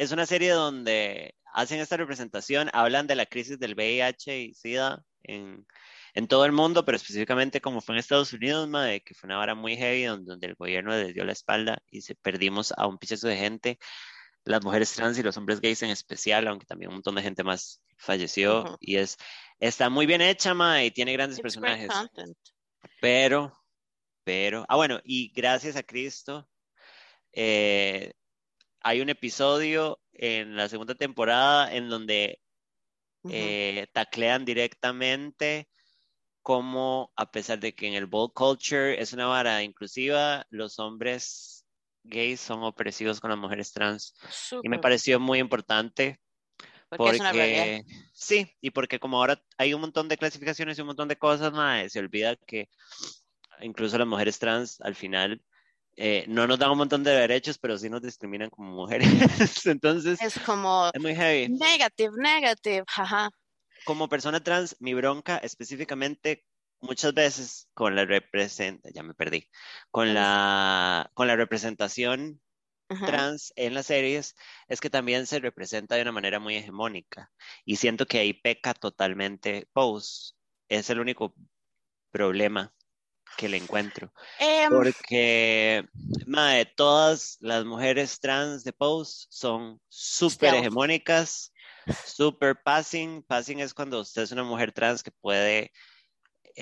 [0.00, 5.04] es una serie donde hacen esta representación, hablan de la crisis del VIH y SIDA
[5.24, 5.66] en,
[6.14, 9.36] en todo el mundo, pero específicamente como fue en Estados Unidos, de que fue una
[9.36, 12.96] vara muy heavy donde, el gobierno les dio la espalda y se perdimos a un
[12.96, 13.78] pichazo de gente,
[14.44, 17.44] las mujeres trans y los hombres gays en especial, aunque también un montón de gente
[17.44, 19.18] más falleció y es
[19.58, 21.90] está muy bien hecha, ma, y tiene grandes personajes.
[23.02, 23.52] Pero,
[24.24, 26.48] pero, ah, bueno, y gracias a Cristo,
[27.34, 28.14] eh,
[28.82, 32.40] hay un episodio en la segunda temporada en donde
[33.28, 35.68] eh, taclean directamente
[36.42, 41.66] como a pesar de que en el bold culture es una vara inclusiva, los hombres
[42.04, 44.14] gays son opresivos con las mujeres trans.
[44.62, 46.18] Y me pareció muy importante
[46.96, 51.16] porque, sí, y porque como ahora hay un montón de clasificaciones y un montón de
[51.16, 52.68] cosas, más se olvida que
[53.60, 55.42] incluso las mujeres trans al final
[55.96, 59.08] eh, no nos dan un montón de derechos, pero sí nos discriminan como mujeres.
[59.66, 61.48] Entonces, es como es muy heavy.
[61.48, 63.30] Negative, negative, jaja.
[63.84, 66.44] Como persona trans, mi bronca específicamente
[66.80, 69.48] muchas veces con la representación, ya me perdí,
[69.90, 72.40] con la, con la representación
[73.06, 74.34] trans en las series
[74.66, 77.30] es que también se representa de una manera muy hegemónica
[77.64, 80.34] y siento que ahí peca totalmente Pose.
[80.68, 81.34] Es el único
[82.10, 82.74] problema
[83.36, 84.12] que le encuentro.
[84.38, 85.84] Em, Porque,
[86.26, 91.52] madre, todas las mujeres trans de Pose son súper hegemónicas,
[92.06, 93.22] súper passing.
[93.22, 95.72] Passing es cuando usted es una mujer trans que puede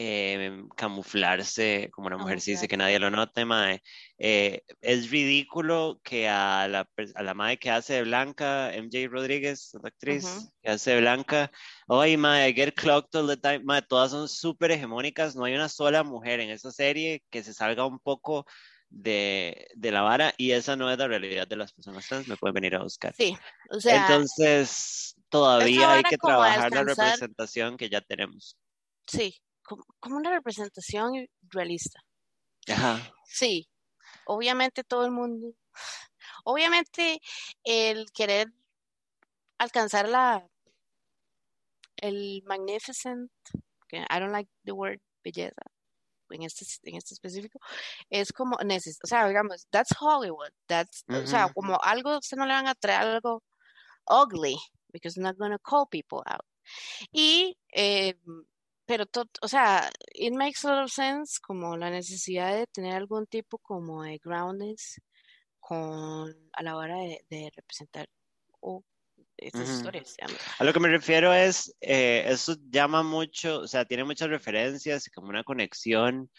[0.00, 3.82] em, camuflarse como una mujer dice que nadie lo note, mae.
[4.16, 9.72] Eh, es ridículo que a la, a la madre que hace de Blanca, MJ Rodríguez,
[9.82, 11.50] la actriz que hace de Blanca,
[11.88, 15.54] oye, mae, I get clocked all the time, mae, todas son súper hegemónicas, no hay
[15.54, 18.46] una sola mujer en esa serie que se salga un poco
[18.90, 22.36] de, de, la vara y esa no es la realidad de las personas trans, me
[22.36, 23.12] pueden venir a buscar.
[23.16, 23.36] Sí,
[23.68, 24.02] o sea.
[24.02, 28.56] Entonces, todavía hay que trabajar la representación que ya tenemos.
[29.08, 29.34] Sí,
[29.68, 32.00] como, como una representación realista.
[32.68, 33.00] Ajá.
[33.26, 33.68] Sí,
[34.24, 35.52] obviamente todo el mundo,
[36.44, 37.20] obviamente
[37.64, 38.48] el querer
[39.58, 40.46] alcanzar la,
[41.96, 43.30] el magnificent,
[43.88, 45.62] que I don't like the word belleza,
[46.30, 47.58] en este, en este específico,
[48.10, 52.52] es como, o sea, digamos, that's Hollywood, that's, o sea, como algo, se no le
[52.52, 53.42] van a traer algo
[54.08, 54.56] ugly,
[54.92, 56.44] because they're not going to call people out.
[57.12, 58.14] Y eh,
[58.88, 59.04] pero,
[59.42, 63.58] o sea, it makes a lot of sense como la necesidad de tener algún tipo
[63.58, 64.98] como de groundness
[65.60, 68.08] con, a la hora de, representar
[68.60, 68.82] o
[69.36, 70.16] estas historias.
[70.58, 75.06] A lo que me refiero es, eh, eso llama mucho, o sea, tiene muchas referencias
[75.06, 76.30] y como una conexión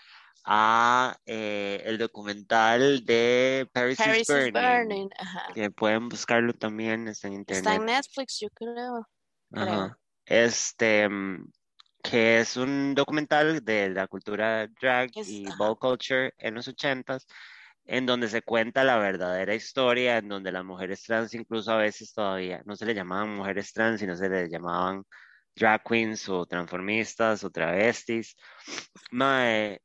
[0.43, 5.07] a eh, el documental de Paris, is Burning,
[5.53, 7.63] que pueden buscarlo también, está en internet.
[7.63, 9.07] Está en Netflix, yo creo.
[10.25, 11.51] Este, mm,
[12.03, 17.27] que es un documental de la cultura drag y ball culture en los ochentas,
[17.85, 22.13] en donde se cuenta la verdadera historia, en donde las mujeres trans incluso a veces
[22.13, 25.03] todavía no se le llamaban mujeres trans, sino se les llamaban
[25.55, 28.35] drag queens o transformistas o travestis.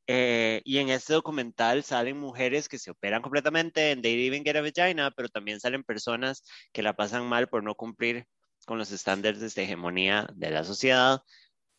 [0.07, 4.57] Eh, y en este documental salen mujeres que se operan completamente en They Even Get
[4.57, 8.27] a Vagina, pero también salen personas que la pasan mal por no cumplir
[8.67, 11.23] con los estándares de hegemonía de la sociedad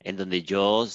[0.05, 0.87] en donde yo,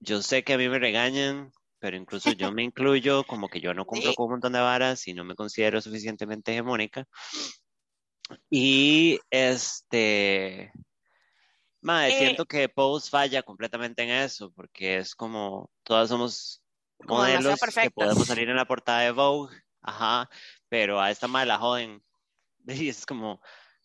[0.00, 3.72] yo sé que a mí me regañan, pero incluso yo me incluyo como que yo
[3.72, 7.06] no cumplo con un montón de varas y no me considero suficientemente hegemónica.
[8.50, 10.72] Y este,
[11.80, 16.60] madre, eh, siento que Pose falla completamente en eso, porque es como, todas somos
[17.06, 20.28] modelos que podemos salir en la portada de Vogue, ajá,
[20.68, 22.02] pero a esta madre la joden.
[22.66, 23.40] Y es como,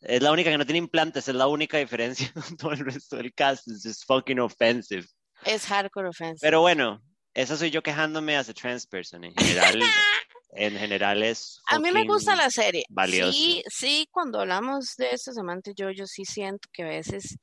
[0.06, 3.18] es la única que no tiene implantes, es la única diferencia con todo el resto
[3.18, 3.68] del cast.
[3.68, 5.06] Es just fucking offensive.
[5.43, 6.39] Es hardcore offensive.
[6.41, 7.01] Pero bueno,
[7.34, 9.24] esa soy yo quejándome as a trans person.
[9.24, 9.80] En general,
[10.51, 11.60] en general es.
[11.68, 12.84] A mí me gusta la serie.
[12.89, 13.34] Valioso.
[13.34, 17.38] Sí, sí, cuando hablamos de estos amantes, yo, yo sí siento que a veces,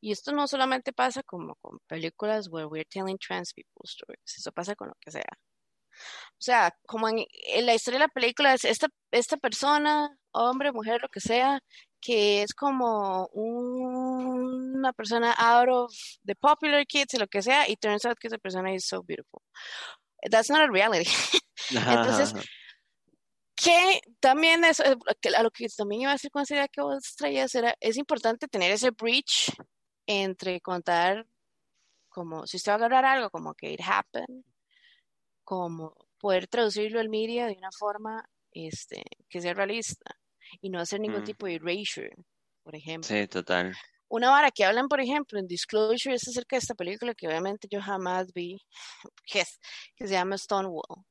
[0.00, 4.52] y esto no solamente pasa como con películas where we're telling trans people stories, eso
[4.52, 5.38] pasa con lo que sea.
[6.32, 10.70] O sea, como en, en la historia de la película es esta, esta persona, hombre,
[10.72, 11.60] mujer, lo que sea,
[12.00, 15.92] que es como una persona out of
[16.24, 19.02] the popular kids y lo que sea, y turns out que esa persona is so
[19.02, 19.42] beautiful.
[20.30, 21.10] That's not a reality.
[21.70, 22.34] Entonces,
[23.56, 24.96] que también es, eh,
[25.36, 28.48] a lo que también iba a decir con esa que vos traías era, es importante
[28.48, 29.52] tener ese bridge
[30.06, 31.26] entre contar
[32.08, 34.44] como, si usted va a agarrar algo como que it happened,
[35.44, 40.18] como poder traducirlo al media de una forma este, que sea realista
[40.60, 41.24] y no hacer ningún mm.
[41.24, 42.14] tipo de erasure,
[42.62, 43.08] por ejemplo.
[43.08, 43.74] Sí, total.
[44.08, 47.68] Una vara que hablan, por ejemplo, en Disclosure es acerca de esta película que obviamente
[47.70, 48.58] yo jamás vi,
[49.26, 49.44] que,
[49.96, 51.04] que se llama Stonewall,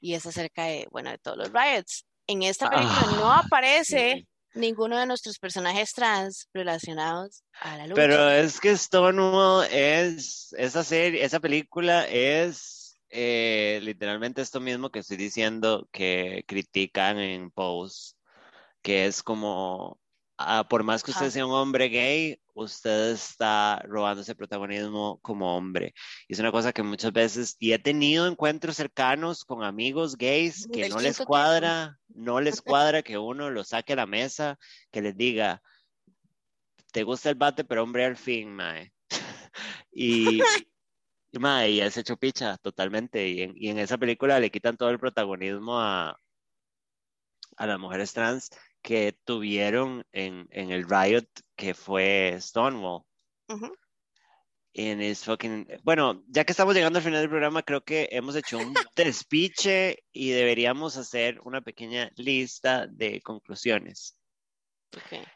[0.00, 2.06] y es acerca de, bueno, de todos los riots.
[2.26, 7.94] En esta película no ah, aparece ninguno de nuestros personajes trans relacionados a la lucha.
[7.94, 15.00] Pero es que Stonewall es, esa serie, esa película es eh, literalmente esto mismo que
[15.00, 18.14] estoy diciendo que critican en Pose
[18.82, 20.00] que es como
[20.46, 25.56] ah, por más que usted sea un hombre gay, usted está robando ese protagonismo como
[25.56, 25.94] hombre.
[26.28, 30.68] Y es una cosa que muchas veces, y he tenido encuentros cercanos con amigos gays
[30.72, 34.58] que no les cuadra, no les cuadra que uno lo saque a la mesa,
[34.90, 35.62] que les diga,
[36.92, 38.92] te gusta el bate, pero hombre al fin, mae.
[39.94, 40.40] Y,
[41.32, 43.28] y, mae, y él se echó picha totalmente.
[43.28, 46.18] Y en, y en esa película le quitan todo el protagonismo a,
[47.58, 48.50] a las mujeres trans
[48.82, 51.26] que tuvieron en, en el riot
[51.56, 53.02] que fue Stonewall.
[53.48, 53.72] Ujú.
[54.74, 55.68] And it's fucking...
[55.82, 59.98] Bueno, ya que estamos llegando al final del programa, creo que hemos hecho un despiche
[60.12, 64.16] y deberíamos hacer una pequeña lista de conclusiones.
[64.96, 65.26] Ok.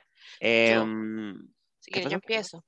[0.41, 1.37] Em,
[1.81, 2.65] Si ¿Qué quiere, yo empiezo.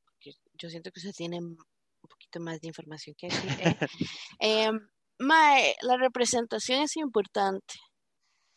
[0.55, 1.57] Yo siento que usted tiene un
[2.01, 3.51] poquito más de información que decir.
[3.61, 3.76] ¿eh?
[4.41, 4.79] Em,
[5.18, 7.74] mae, la representación es importante.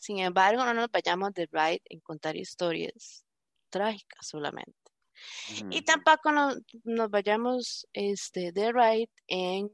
[0.01, 3.23] Sin embargo, no nos vayamos de right en contar historias
[3.69, 4.73] trágicas solamente.
[5.69, 9.69] Y tampoco nos, nos vayamos este, de right en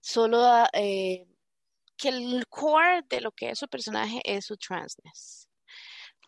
[0.00, 1.26] solo a, eh,
[1.98, 5.46] que el core de lo que es su personaje es su transness.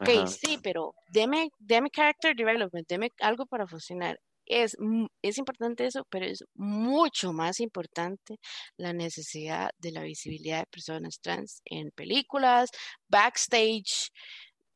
[0.01, 0.27] Ok, Ajá.
[0.27, 4.21] sí, pero deme, deme character development, deme algo para funcionar.
[4.49, 4.77] Es,
[5.23, 8.39] es importante eso, pero es mucho más importante
[8.79, 12.71] la necesidad de la visibilidad de personas trans en películas,
[13.09, 14.11] backstage,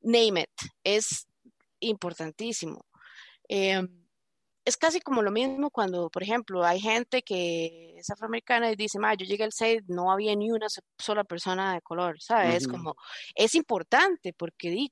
[0.03, 0.51] name it.
[0.85, 1.27] Es
[1.81, 2.87] importantísimo.
[3.49, 4.07] Em,
[4.64, 8.99] es casi como lo mismo cuando, por ejemplo, hay gente que es afroamericana y dice,
[9.18, 12.59] yo llegué al set, no había ni una so- sola persona de color, ¿sabes?
[12.59, 12.68] Es Ujú.
[12.68, 12.95] como,
[13.35, 14.89] es importante porque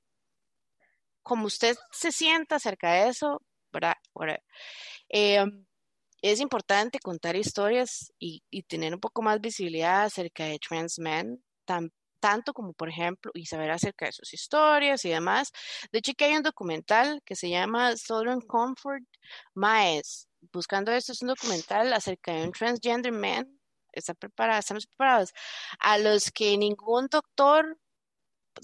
[1.23, 3.41] como usted se sienta acerca de eso,
[5.09, 5.65] Em,
[6.21, 11.91] es importante contar historias y, tener un poco más visibilidad acerca de trans men, tan-
[12.19, 15.51] tanto como, por ejemplo, y saber acerca de sus historias y demás.
[15.91, 19.03] De hecho, hay un documental que se llama Southern Comfort
[19.55, 20.27] Maes.
[20.53, 23.59] Buscando esto, es un documental acerca de un transgender man.
[23.93, 25.31] Está preparada, estamos preparados.
[25.79, 27.77] A los que ningún doctor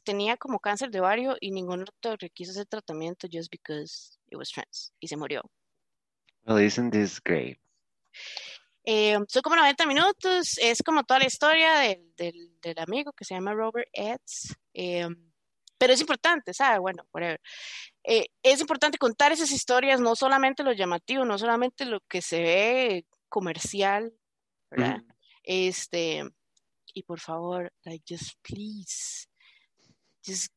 [0.04, 4.50] tenía como cáncer de ovario y ningún doctor quiso hacer tratamiento just because it was
[4.50, 5.42] trans y se murió.
[6.46, 7.60] Well, isn't this great?
[8.86, 13.26] Eh, son como 90 minutos, es como toda la historia del, del, del amigo que
[13.26, 14.56] se llama Robert Eds.
[14.74, 15.08] eh,
[15.78, 16.80] pero es importante, ¿sabes?
[16.80, 17.40] Bueno, whatever.
[18.04, 22.42] Eh, es importante contar esas historias, no solamente lo llamativo, no solamente lo que se
[22.42, 24.14] ve comercial,
[24.72, 25.04] ¿verdad?
[25.44, 26.24] Este,
[26.94, 29.27] y por favor, like, just please,
[30.28, 30.48] just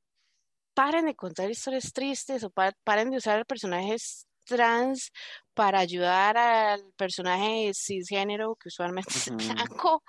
[0.74, 5.10] paren de contar historias tristes o pa- paren de usar personajes trans
[5.54, 10.02] para ayudar al personaje cisgénero, que usualmente es blanco,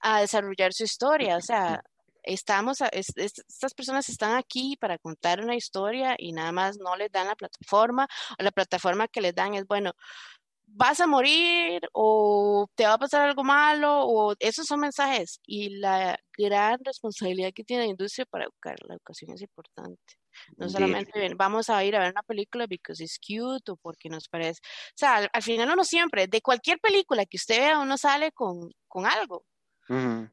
[0.00, 1.36] a desarrollar su historia.
[1.36, 1.82] O sea,
[2.22, 6.76] estamos, a- es- es- estas personas están aquí para contar una historia y nada más
[6.78, 8.06] no les dan la plataforma,
[8.38, 9.92] o la plataforma que les dan es, bueno,
[10.72, 15.78] vas a morir o te va a pasar algo malo o esos son mensajes y
[15.78, 20.00] la gran responsabilidad que tiene la industria para educar, la educación es importante.
[20.56, 24.08] No solamente ven- vamos a ir a ver una película because it's cute o porque
[24.08, 27.78] nos parece, o sea, al, al final uno siempre, de cualquier película que usted vea,
[27.80, 29.44] uno sale con, con algo.
[29.88, 30.30] Ujú.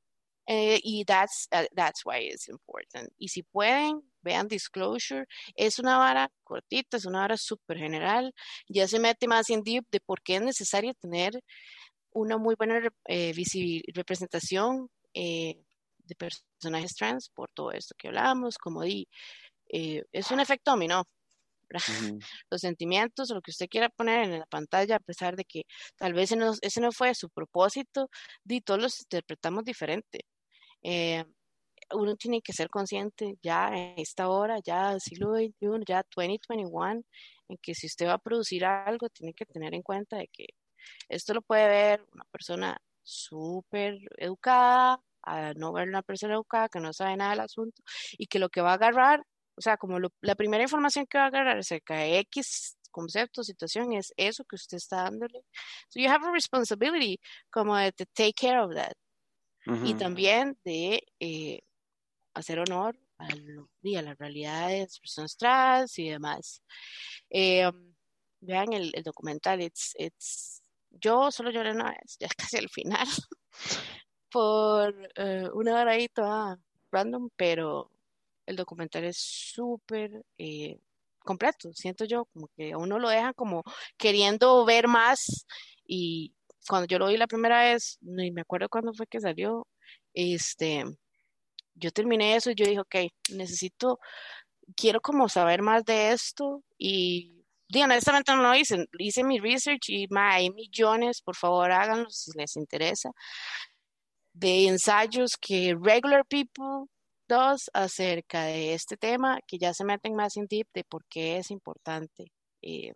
[0.48, 3.12] Eh, y that's, uh, that's why it's important.
[3.18, 5.26] Y si pueden, vean Disclosure.
[5.56, 8.34] Es una vara cortita, es una vara súper general.
[8.68, 11.41] Ya se mete más en deep de por qué es necesario tener
[12.12, 13.34] una muy buena eh,
[13.93, 15.64] representación eh,
[16.00, 18.58] de personajes trans por todo esto que hablamos.
[18.58, 19.08] Como di,
[19.70, 21.04] eh, es un efecto dominó.
[21.70, 22.20] Ujú.
[22.50, 25.64] Los sentimientos o lo que usted quiera poner en la pantalla, a pesar de que
[25.98, 28.10] tal vez ese no, ese no fue su propósito,
[28.43, 30.26] di, todos los interpretamos diferente.
[30.84, 31.25] Eh,
[31.93, 37.03] uno tiene que ser consciente ya en esta hora, ya siglo XXI, ya 2021,
[37.49, 40.47] en que si usted va a producir algo, tiene que tener en cuenta de que
[41.09, 46.80] esto lo puede ver una persona súper educada, a no ver una persona educada que
[46.80, 47.82] no sabe nada del asunto
[48.17, 49.21] y que lo que va a agarrar,
[49.55, 53.43] o sea, como lo- la primera información que va a agarrar acerca de X concepto,
[53.43, 55.43] situación, es eso que usted está dándole.
[55.89, 57.19] So you have a responsibility
[57.51, 58.93] como de to take care of that
[59.84, 61.61] y también de eh,
[62.34, 66.61] hacer honor a, lo- y a las realidades de las personas trans y demás.
[67.30, 67.70] Eh,
[68.41, 73.07] vean el, el documental, it's, it's, yo solo lloré una vez, ya casi al final,
[74.32, 76.59] por eh, una hora ahí toda
[76.91, 77.91] random, pero
[78.45, 80.80] el documental es súper eh,
[81.20, 83.63] completo, siento yo, como que a uno lo dejan como
[83.97, 85.45] queriendo ver más
[85.86, 86.34] y
[86.68, 89.68] cuando yo lo vi la primera vez, ni me acuerdo cuándo fue que salió,
[90.13, 90.84] este,
[91.76, 92.95] yo terminé eso y yo dije, ok,
[93.34, 93.99] necesito
[94.76, 99.89] quiero como saber más de esto y, di, honestamente no lo hice, hice mi research
[99.89, 103.11] y ma, hay millones, por favor háganlo si les interesa,
[104.34, 106.88] de ensayos que regular people
[107.28, 111.38] dos acerca de este tema que ya se meten más en deep de por qué
[111.38, 112.93] es importante eh,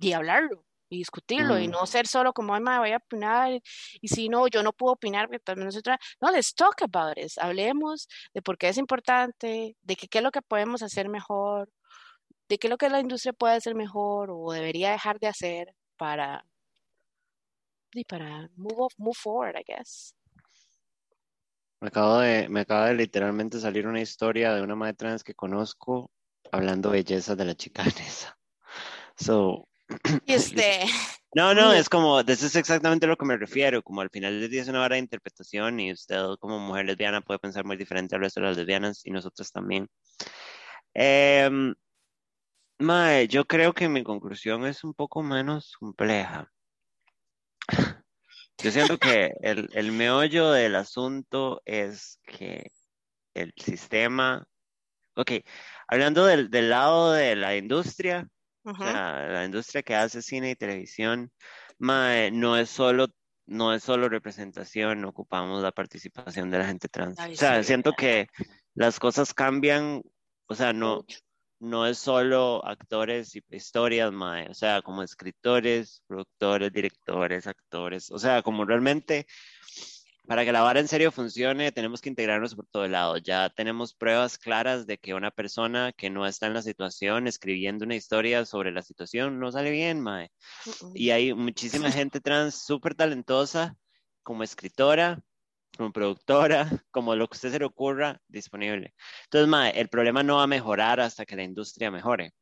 [0.00, 3.52] y hablarlo y discutirlo y Mm, no ser solo como, ay, ma, voy a opinar
[4.00, 7.32] y si no, yo no puedo opinar porque también nosotros, no, let's talk about it,
[7.38, 11.70] hablemos de por qué es importante, de que, qué es lo que podemos hacer mejor,
[12.48, 15.74] de qué es lo que la industria puede hacer mejor o debería dejar de hacer
[15.96, 16.44] para,
[17.94, 20.14] y para move, off- move forward, I guess.
[21.80, 25.34] Me acabo de, me acaba de literalmente salir una historia de una madre trans que
[25.34, 26.10] conozco
[26.52, 28.38] hablando bellezas de la chica danesa.
[29.16, 29.69] So, Y
[30.26, 30.84] este,
[31.34, 34.50] no, no, es como, eso es exactamente lo que me refiero, como al final del
[34.50, 38.16] día es una hora de interpretación y usted como mujer lesbiana puede pensar muy diferente
[38.16, 39.88] al resto de las lesbianas y nosotros también.
[40.92, 41.74] Em,
[42.78, 46.50] mae, yo creo que mi conclusión es un poco menos compleja.
[48.58, 52.70] Yo siento que el, el meollo del asunto es que
[53.34, 54.44] el sistema,
[55.14, 55.32] ok,
[55.88, 58.28] hablando del, del lado de la industria,
[58.68, 61.32] o ujú, sea, la industria que hace cine y televisión,
[61.78, 63.08] mae, no es solo,
[63.46, 67.24] no es solo representación, ocupamos la participación de la gente trans.
[67.24, 68.26] Ay, O sea, sí, siento que
[68.74, 70.02] las cosas cambian,
[70.48, 71.04] o sea, no,
[71.60, 78.18] no es solo actores y historias, mae, o sea, como escritores, productores, directores, actores, o
[78.18, 79.26] sea, como realmente
[80.30, 83.16] para que la vara en serio funcione, tenemos que integrarnos por todo lado.
[83.16, 87.84] Ya tenemos pruebas claras de que una persona que no está en la situación, escribiendo
[87.84, 90.30] una historia sobre la situación, no sale bien, mae.
[90.94, 93.76] Y hay muchísima gente trans súper talentosa,
[94.22, 95.20] como escritora,
[95.76, 96.60] como productora,
[96.92, 98.94] como lo que a usted se le ocurra, disponible.
[99.24, 102.34] Entonces, mae, el problema no va a mejorar hasta que la industria mejore.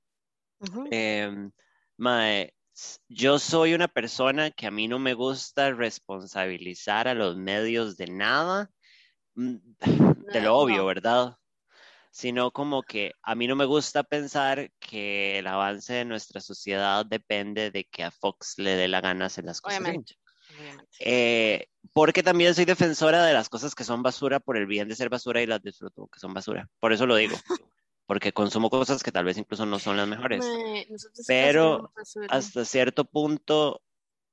[0.90, 1.50] Em,
[1.96, 2.52] mae,
[3.08, 8.06] yo soy una persona que a mí no me gusta responsabilizar a los medios de
[8.06, 8.70] nada,
[9.34, 9.56] mm,
[10.32, 10.84] de lo obvio.
[10.86, 11.36] ¿verdad?
[12.10, 17.04] Sino como que a mí no me gusta pensar que el avance de nuestra sociedad
[17.04, 19.90] depende de que a Fox le dé la gana hacer las cosas bien.
[19.90, 20.14] Obviamente,
[20.58, 20.96] obviamente.
[21.00, 24.96] Eh, porque también soy defensora de las cosas que son basura por el bien de
[24.96, 26.68] ser basura y las disfruto que son basura.
[26.80, 27.36] Por eso lo digo,
[28.08, 30.42] porque consumo cosas que tal vez incluso no son las mejores.
[31.26, 31.92] Pero
[32.30, 33.82] hasta cierto punto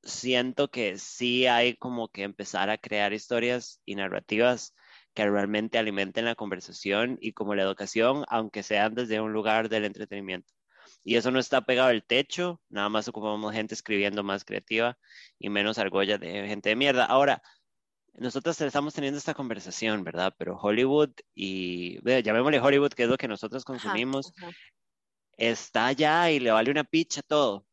[0.02, 4.74] siento que sí hay como que empezar a crear historias y narrativas
[5.14, 9.84] que realmente alimenten la conversación y como la educación, aunque sean desde un lugar del
[9.84, 10.54] entretenimiento.
[11.04, 14.98] Y eso no está pegado al techo, nada más ocupamos gente escribiendo más creativa
[15.38, 17.04] y menos argollas de gente de mierda.
[17.04, 17.44] Ahora,
[18.18, 20.34] nosotros estamos teniendo esta conversación, ¿verdad?
[20.38, 24.52] Pero Hollywood y, ve, llamémosle Hollywood, que es lo que nosotros consumimos, ajá.
[25.38, 27.66] está allá y le vale una picha todo.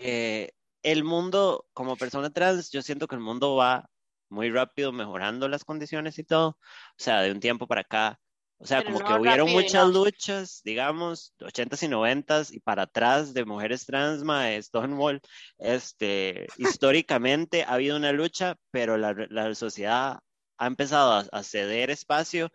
[0.00, 3.88] Eh, el mundo, como persona trans, yo siento que el mundo va
[4.28, 6.48] muy rápido mejorando las condiciones y todo.
[6.48, 6.58] O
[6.96, 8.18] sea, de un tiempo para acá.
[8.62, 9.92] O sea, Pero como no que hubieron rápido muchas enough.
[9.92, 15.20] luchas, digamos, 80s y 90s y para atrás de mujeres trans, mae, Stonewall.
[15.58, 20.20] Este, históricamente ha habido una lucha, pero la, la sociedad
[20.58, 22.50] ha empezado a, a ceder espacio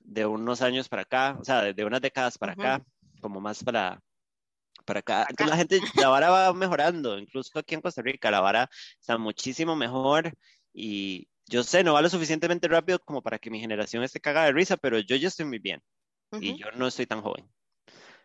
[0.00, 2.62] de unos años para acá, o sea, de, de unas décadas para Ujú.
[2.62, 2.84] acá,
[3.20, 4.00] como más para,
[4.84, 5.26] para acá.
[5.28, 5.30] Acá.
[5.30, 8.70] Entonces la gente, la vara va mejorando, incluso aquí en Costa Rica, la vara
[9.00, 10.32] está muchísimo mejor
[10.74, 14.46] y yo sé, no va lo suficientemente rápido como para que mi generación esté cagada
[14.46, 15.82] de risa, pero yo ya estoy muy bien
[16.40, 16.58] y Ujú.
[16.58, 17.46] yo no estoy tan joven.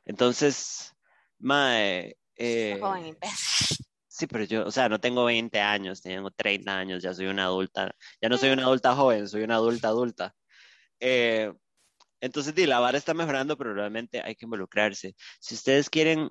[0.06, 0.96] Entonces,
[1.38, 3.78] mae, joven, eh, imbécil.
[4.08, 7.44] sí, pero yo, o sea, no tengo 20 años, tengo 30 años, ya soy una
[7.44, 10.34] adulta, ya no soy una adulta joven, soy una adulta adulta.
[11.02, 11.52] Eh,
[12.22, 15.16] entonces, di, la vara está mejorando, pero realmente hay que involucrarse.
[15.42, 16.30] Si ustedes quieren,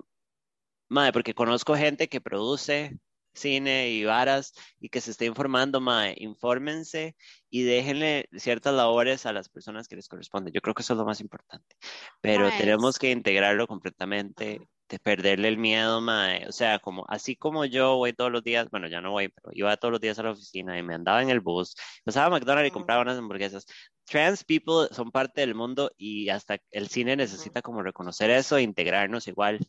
[0.89, 2.97] mae, porque conozco gente que produce
[3.37, 7.15] cine y varas y que se está informando, mae, infórmense
[7.49, 10.53] y déjenle ciertas labores a las personas que les corresponden.
[10.53, 11.75] Yo creo que eso es lo más importante.
[12.21, 16.47] Pero tenemos que integrarlo completamente, de perderle el miedo, mae.
[16.47, 19.49] O sea, como así como yo voy todos los días, bueno, ya no voy, pero
[19.53, 22.29] iba todos los días a la oficina y me andaba en el bus, pasaba a
[22.29, 23.65] McDonald's y compraba unas hamburguesas.
[24.05, 28.61] Trans people son parte del mundo y hasta el cine necesita como reconocer eso e
[28.61, 29.59] integrarnos igual.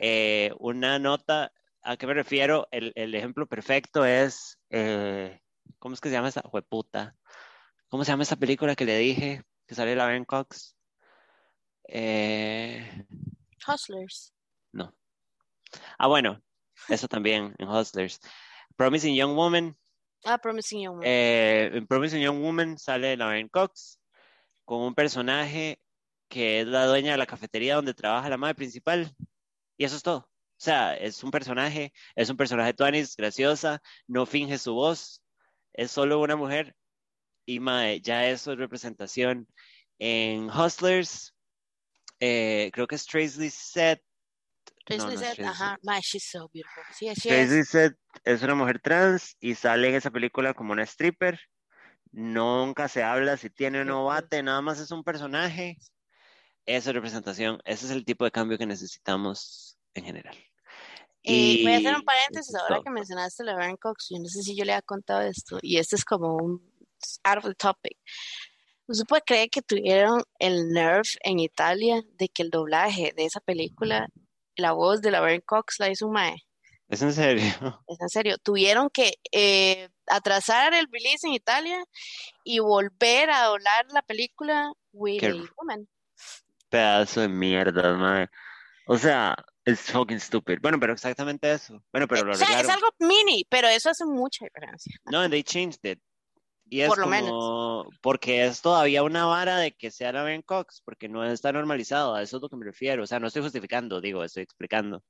[0.00, 1.52] Eh, una nota,
[1.88, 2.68] ¿a qué me refiero?
[2.70, 5.40] El, el ejemplo perfecto es, eh,
[5.78, 7.16] ¿cómo es que se llama esa hueputa?
[7.88, 10.76] ¿Cómo se llama esa película que le dije que sale la Ben Cox?
[11.88, 13.06] Eh,
[13.66, 14.34] Hustlers.
[14.72, 14.94] no.
[15.98, 16.42] Ah, bueno,
[16.88, 18.20] eso también en Hustlers.
[18.76, 19.76] Promising Young Woman.
[20.24, 21.06] Ah, Promising Young Woman.
[21.06, 23.98] eh, en Promising Young Woman sale la Ben Cox
[24.66, 25.80] con un personaje
[26.28, 29.10] que es la dueña de la cafetería donde trabaja la madre principal.
[29.78, 30.28] Y eso es todo.
[30.58, 35.22] O sea, es un personaje, es un personaje tuanis, graciosa, no finge su voz,
[35.72, 36.74] es solo una mujer
[37.46, 39.46] y mae, ya eso es representación.
[40.00, 41.32] En Hustlers,
[42.18, 44.02] eh, creo que es Tracy Set.
[44.84, 46.82] Tracy Set, ajá, mae, she's so beautiful.
[46.92, 51.38] Sí, Set es una mujer trans y sale en esa película como una stripper.
[52.10, 55.76] Nunca se habla si tiene o no bate, nada más es un personaje.
[56.66, 60.36] Esa es representación, ese es el tipo de cambio que necesitamos en general.
[61.22, 64.08] Y, voy a hacer un paréntesis ahora que mencionaste a Laverne Cox.
[64.10, 66.72] Yo no sé si yo le he contado esto, y este es como un
[67.24, 67.98] out of the topic.
[68.86, 73.40] ¿Usted puede creer que tuvieron el nerve en Italia de que el doblaje de esa
[73.40, 74.08] película,
[74.56, 76.36] la voz de Laverne Cox la hizo un mae?
[76.88, 77.44] ¿Es en serio?
[77.86, 78.36] Es en serio.
[78.42, 81.78] Tuvieron que eh, atrasar el release en Italia
[82.44, 85.86] y volver a doblar la película with a woman.
[86.70, 88.28] Pedazo de mierda, mae.
[88.86, 89.36] O sea,
[89.68, 90.58] es fucking stupid.
[90.62, 91.82] Bueno, pero exactamente eso.
[91.92, 94.96] Bueno, pero lo o sea, es algo mini, pero eso hace mucha diferencia.
[95.06, 96.00] No, they changed it.
[96.70, 97.86] Y es Por lo como, menos.
[98.02, 102.14] porque es todavía una vara de que sea la Ben Cox, porque no está normalizado,
[102.14, 103.02] a eso es lo que me refiero.
[103.02, 105.02] O sea, no estoy justificando, digo, estoy explicando.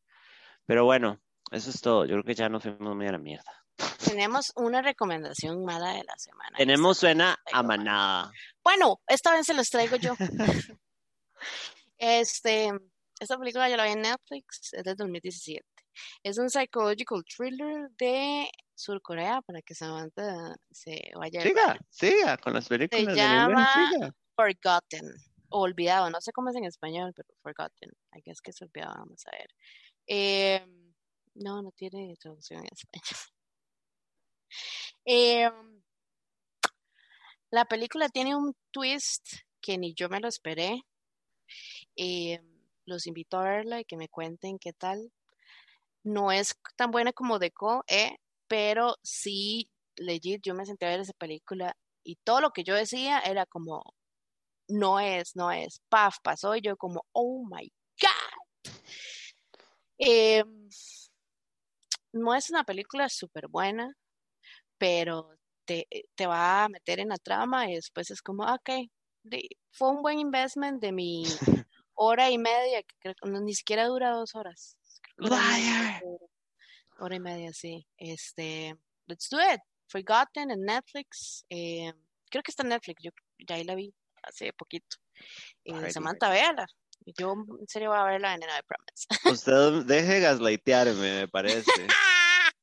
[0.67, 2.05] Pero bueno, eso es todo.
[2.05, 3.65] Yo creo que ya nos fuimos muy a la mierda.
[4.05, 6.57] Tenemos una recomendación mala de la semana.
[6.57, 8.33] Tenemos suena a manada.
[8.63, 10.15] Bueno, esta vez se los traigo yo.
[11.99, 12.73] este,
[13.21, 15.65] esta película yo la vi en Netflix, es del 2017.
[16.23, 21.41] Es un psychological thriller de Surcorea para que Samantha se vaya.
[21.43, 23.05] Siga, siga con las películas.
[23.05, 25.13] Se llama Forgotten,
[25.51, 27.91] o olvidado, no sé cómo es en español, pero Forgotten.
[28.15, 29.49] I guess que es olvidado, vamos a ver.
[30.07, 30.95] Em,
[31.35, 33.03] no, no tiene traducción en español.
[35.11, 35.83] Em,
[37.51, 39.27] la película tiene un twist
[39.61, 40.83] que ni yo me lo esperé.
[41.97, 42.39] Eh,
[42.89, 45.13] los invito a verla y que me cuenten qué tal.
[46.03, 48.17] No es tan buena como Deco, eh,
[48.49, 52.75] pero sí, legit, yo me senté a ver esa película y todo lo que yo
[52.75, 53.83] decía era como,
[54.69, 57.71] no es, no es, paf, pasó y yo como, oh my
[58.01, 58.73] God.
[59.99, 60.45] Eh,
[62.13, 63.93] no es una película súper buena,
[64.79, 68.71] pero te, te, va a meter en la trama y después es como, ok,
[69.71, 71.25] fue un buen investment de mi
[71.99, 74.77] hora y media, que creo que ni siquiera dura dos horas.
[77.01, 77.87] Hora y media, sí.
[77.97, 78.75] Este,
[79.07, 79.61] let's do it.
[79.89, 81.45] Forgotten en Netflix.
[81.51, 81.93] Eh,
[82.31, 83.11] creo que está en Netflix, yo
[83.47, 83.93] ya ahí la vi
[84.23, 84.97] hace poquito.
[85.65, 86.67] Eh, Samantha, véala.
[87.17, 89.07] Yo en serio voy a verla en I Promise.
[89.43, 91.65] Usted deje gaslightearme, me parece.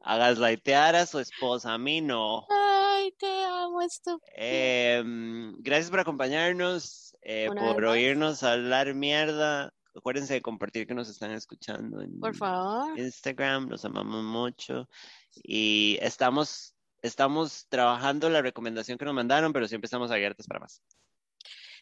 [0.00, 2.46] a gaslightear a su esposa, a mí no.
[2.50, 4.20] Ay, te amo, estúpido.
[4.36, 7.15] Em, gracias por acompañarnos.
[7.28, 9.74] Eh, por oírnos hablar mierda.
[9.96, 12.96] Acuérdense de compartir que nos están escuchando en por favor.
[12.96, 14.88] Instagram, los amamos mucho.
[15.42, 20.80] Y estamos, estamos trabajando la recomendación que nos mandaron, pero siempre estamos abiertos para más.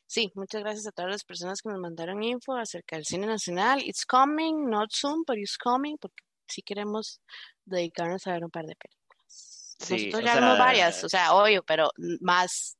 [0.06, 3.82] Sí, muchas gracias a todas las personas que nos mandaron info acerca del cine nacional.
[3.84, 7.20] It's coming, not soon, but it's coming, porque sí queremos
[7.66, 9.76] dedicarnos a ver un par de películas.
[9.78, 11.90] Sí, Nosotros ya vemos varias, o sea, obvio, pero
[12.22, 12.78] más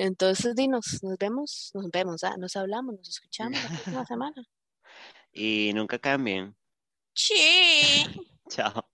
[0.00, 4.44] entonces, dinos, nos vemos, nos vemos, ah, nos hablamos, nos escuchamos la próxima semana.
[5.32, 6.56] Y nunca cambien.
[7.14, 7.34] Sí.
[8.48, 8.88] Chao.